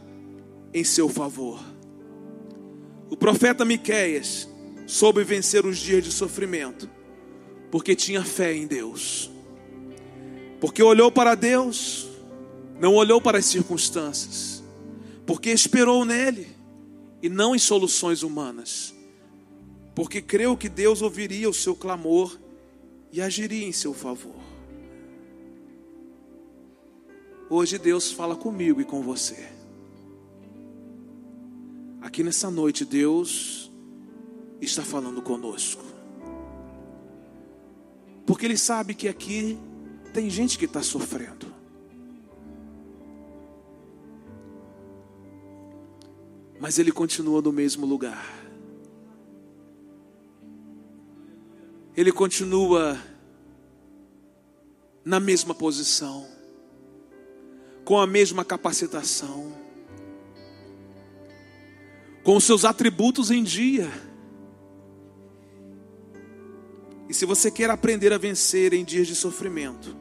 em 0.73 0.85
seu 0.85 1.09
favor. 1.09 1.61
O 3.11 3.17
profeta 3.17 3.65
Miqueias 3.65 4.49
soube 4.87 5.25
vencer 5.25 5.67
os 5.67 5.77
dias 5.77 6.05
de 6.05 6.13
sofrimento, 6.13 6.89
porque 7.69 7.97
tinha 7.97 8.23
fé 8.23 8.55
em 8.55 8.65
Deus. 8.65 9.29
Porque 10.61 10.85
olhou 10.85 11.11
para 11.11 11.35
Deus, 11.35 12.09
não 12.79 12.95
olhou 12.95 13.21
para 13.21 13.39
as 13.39 13.47
circunstâncias, 13.47 14.63
porque 15.27 15.51
esperou 15.51 16.05
nele 16.05 16.47
e 17.21 17.29
não 17.29 17.57
em 17.57 17.59
soluções 17.59 18.23
humanas. 18.23 18.95
Porque 19.97 20.23
creu 20.23 20.57
que 20.57 20.69
Deus 20.69 21.03
ouviria 21.03 21.51
o 21.51 21.55
seu 21.55 21.75
clamor 21.75 22.39
e 23.13 23.21
agiria 23.21 23.67
em 23.67 23.73
seu 23.73 23.93
favor. 23.93 24.44
Hoje 27.57 27.79
Deus 27.79 28.11
fala 28.11 28.35
comigo 28.35 28.81
e 28.81 28.85
com 28.85 29.01
você. 29.01 29.49
Aqui 32.01 32.25
nessa 32.25 32.51
noite, 32.51 32.85
Deus 32.85 33.71
está 34.61 34.83
falando 34.83 35.23
conosco. 35.23 35.85
Porque 38.27 38.45
Ele 38.45 38.59
sabe 38.59 38.93
que 38.93 39.07
aqui 39.07 39.57
tem 40.13 40.29
gente 40.29 40.59
que 40.59 40.65
está 40.65 40.83
sofrendo. 40.83 41.47
Mas 46.59 46.77
Ele 46.81 46.91
continua 46.91 47.41
no 47.41 47.53
mesmo 47.53 47.87
lugar. 47.87 48.35
Ele 51.97 52.11
continua 52.11 53.01
na 55.05 55.21
mesma 55.21 55.55
posição 55.55 56.34
com 57.85 57.99
a 57.99 58.07
mesma 58.07 58.45
capacitação, 58.45 59.53
com 62.23 62.37
os 62.37 62.45
seus 62.45 62.65
atributos 62.65 63.31
em 63.31 63.43
dia. 63.43 63.91
E 67.09 67.13
se 67.13 67.27
você 67.27 67.51
quer 67.51 67.69
aprender 67.69 68.13
a 68.13 68.19
vencer 68.19 68.73
em 68.73 68.85
dias 68.85 69.07
de 69.07 69.15
sofrimento, 69.15 69.95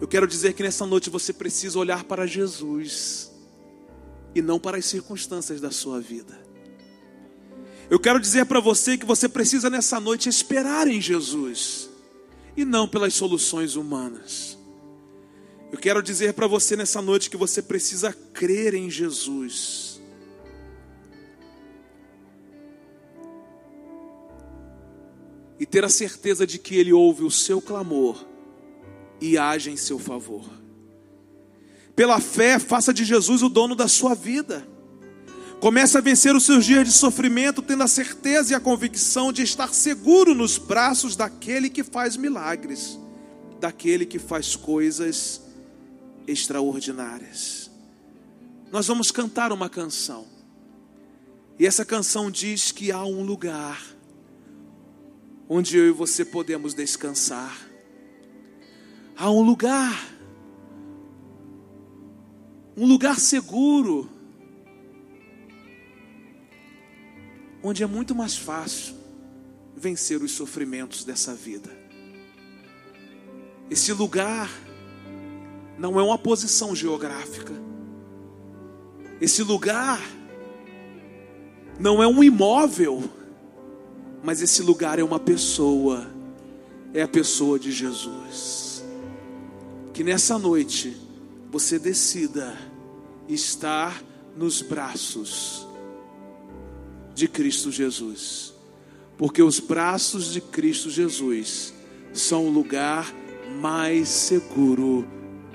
eu 0.00 0.06
quero 0.06 0.26
dizer 0.26 0.52
que 0.52 0.62
nessa 0.62 0.84
noite 0.84 1.08
você 1.08 1.32
precisa 1.32 1.78
olhar 1.78 2.04
para 2.04 2.26
Jesus 2.26 3.32
e 4.34 4.42
não 4.42 4.58
para 4.58 4.76
as 4.76 4.84
circunstâncias 4.84 5.60
da 5.60 5.70
sua 5.70 6.00
vida. 6.00 6.38
Eu 7.88 7.98
quero 7.98 8.20
dizer 8.20 8.46
para 8.46 8.60
você 8.60 8.98
que 8.98 9.06
você 9.06 9.28
precisa 9.28 9.70
nessa 9.70 10.00
noite 10.00 10.28
esperar 10.28 10.88
em 10.88 11.00
Jesus 11.00 11.88
e 12.56 12.64
não 12.64 12.86
pelas 12.86 13.14
soluções 13.14 13.76
humanas. 13.76 14.58
Eu 15.72 15.78
quero 15.78 16.02
dizer 16.02 16.34
para 16.34 16.46
você 16.46 16.76
nessa 16.76 17.00
noite 17.00 17.30
que 17.30 17.36
você 17.36 17.62
precisa 17.62 18.12
crer 18.34 18.74
em 18.74 18.90
Jesus. 18.90 20.02
E 25.58 25.64
ter 25.64 25.82
a 25.82 25.88
certeza 25.88 26.46
de 26.46 26.58
que 26.58 26.76
Ele 26.76 26.92
ouve 26.92 27.24
o 27.24 27.30
seu 27.30 27.62
clamor 27.62 28.22
e 29.18 29.38
age 29.38 29.70
em 29.70 29.76
seu 29.78 29.98
favor. 29.98 30.44
Pela 31.96 32.20
fé, 32.20 32.58
faça 32.58 32.92
de 32.92 33.02
Jesus 33.02 33.42
o 33.42 33.48
dono 33.48 33.74
da 33.74 33.88
sua 33.88 34.14
vida. 34.14 34.68
Comece 35.58 35.96
a 35.96 36.02
vencer 36.02 36.36
os 36.36 36.44
seus 36.44 36.66
dias 36.66 36.86
de 36.86 36.92
sofrimento, 36.92 37.62
tendo 37.62 37.82
a 37.82 37.88
certeza 37.88 38.52
e 38.52 38.54
a 38.54 38.60
convicção 38.60 39.32
de 39.32 39.42
estar 39.42 39.72
seguro 39.72 40.34
nos 40.34 40.58
braços 40.58 41.16
daquele 41.16 41.70
que 41.70 41.82
faz 41.82 42.14
milagres, 42.14 42.98
daquele 43.58 44.04
que 44.04 44.18
faz 44.18 44.54
coisas 44.54 45.41
extraordinárias. 46.26 47.70
Nós 48.70 48.86
vamos 48.86 49.10
cantar 49.10 49.52
uma 49.52 49.68
canção. 49.68 50.26
E 51.58 51.66
essa 51.66 51.84
canção 51.84 52.30
diz 52.30 52.72
que 52.72 52.90
há 52.90 53.04
um 53.04 53.22
lugar 53.22 53.82
onde 55.48 55.76
eu 55.76 55.88
e 55.88 55.92
você 55.92 56.24
podemos 56.24 56.74
descansar. 56.74 57.56
Há 59.16 59.30
um 59.30 59.42
lugar 59.42 60.12
um 62.76 62.86
lugar 62.86 63.20
seguro, 63.20 64.08
onde 67.62 67.82
é 67.82 67.86
muito 67.86 68.14
mais 68.14 68.36
fácil 68.36 68.94
vencer 69.76 70.22
os 70.22 70.32
sofrimentos 70.32 71.04
dessa 71.04 71.34
vida. 71.34 71.70
Esse 73.70 73.92
lugar 73.92 74.50
não 75.78 75.98
é 75.98 76.02
uma 76.02 76.18
posição 76.18 76.74
geográfica. 76.74 77.52
Esse 79.20 79.42
lugar 79.42 80.00
não 81.78 82.02
é 82.02 82.06
um 82.06 82.22
imóvel, 82.22 83.02
mas 84.22 84.42
esse 84.42 84.62
lugar 84.62 84.98
é 84.98 85.02
uma 85.02 85.18
pessoa, 85.18 86.06
é 86.92 87.02
a 87.02 87.08
pessoa 87.08 87.58
de 87.58 87.72
Jesus. 87.72 88.84
Que 89.92 90.04
nessa 90.04 90.38
noite 90.38 90.96
você 91.50 91.78
decida 91.78 92.56
estar 93.28 94.02
nos 94.36 94.62
braços 94.62 95.66
de 97.14 97.28
Cristo 97.28 97.70
Jesus, 97.70 98.54
porque 99.18 99.42
os 99.42 99.60
braços 99.60 100.32
de 100.32 100.40
Cristo 100.40 100.90
Jesus 100.90 101.74
são 102.12 102.46
o 102.46 102.50
lugar 102.50 103.12
mais 103.60 104.08
seguro 104.08 105.06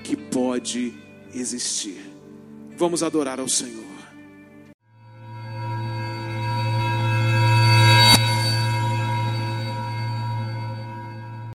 que 0.02 0.16
pode 0.16 0.94
existir. 1.34 2.00
Vamos 2.76 3.02
adorar 3.02 3.40
ao 3.40 3.48
Senhor. 3.48 3.87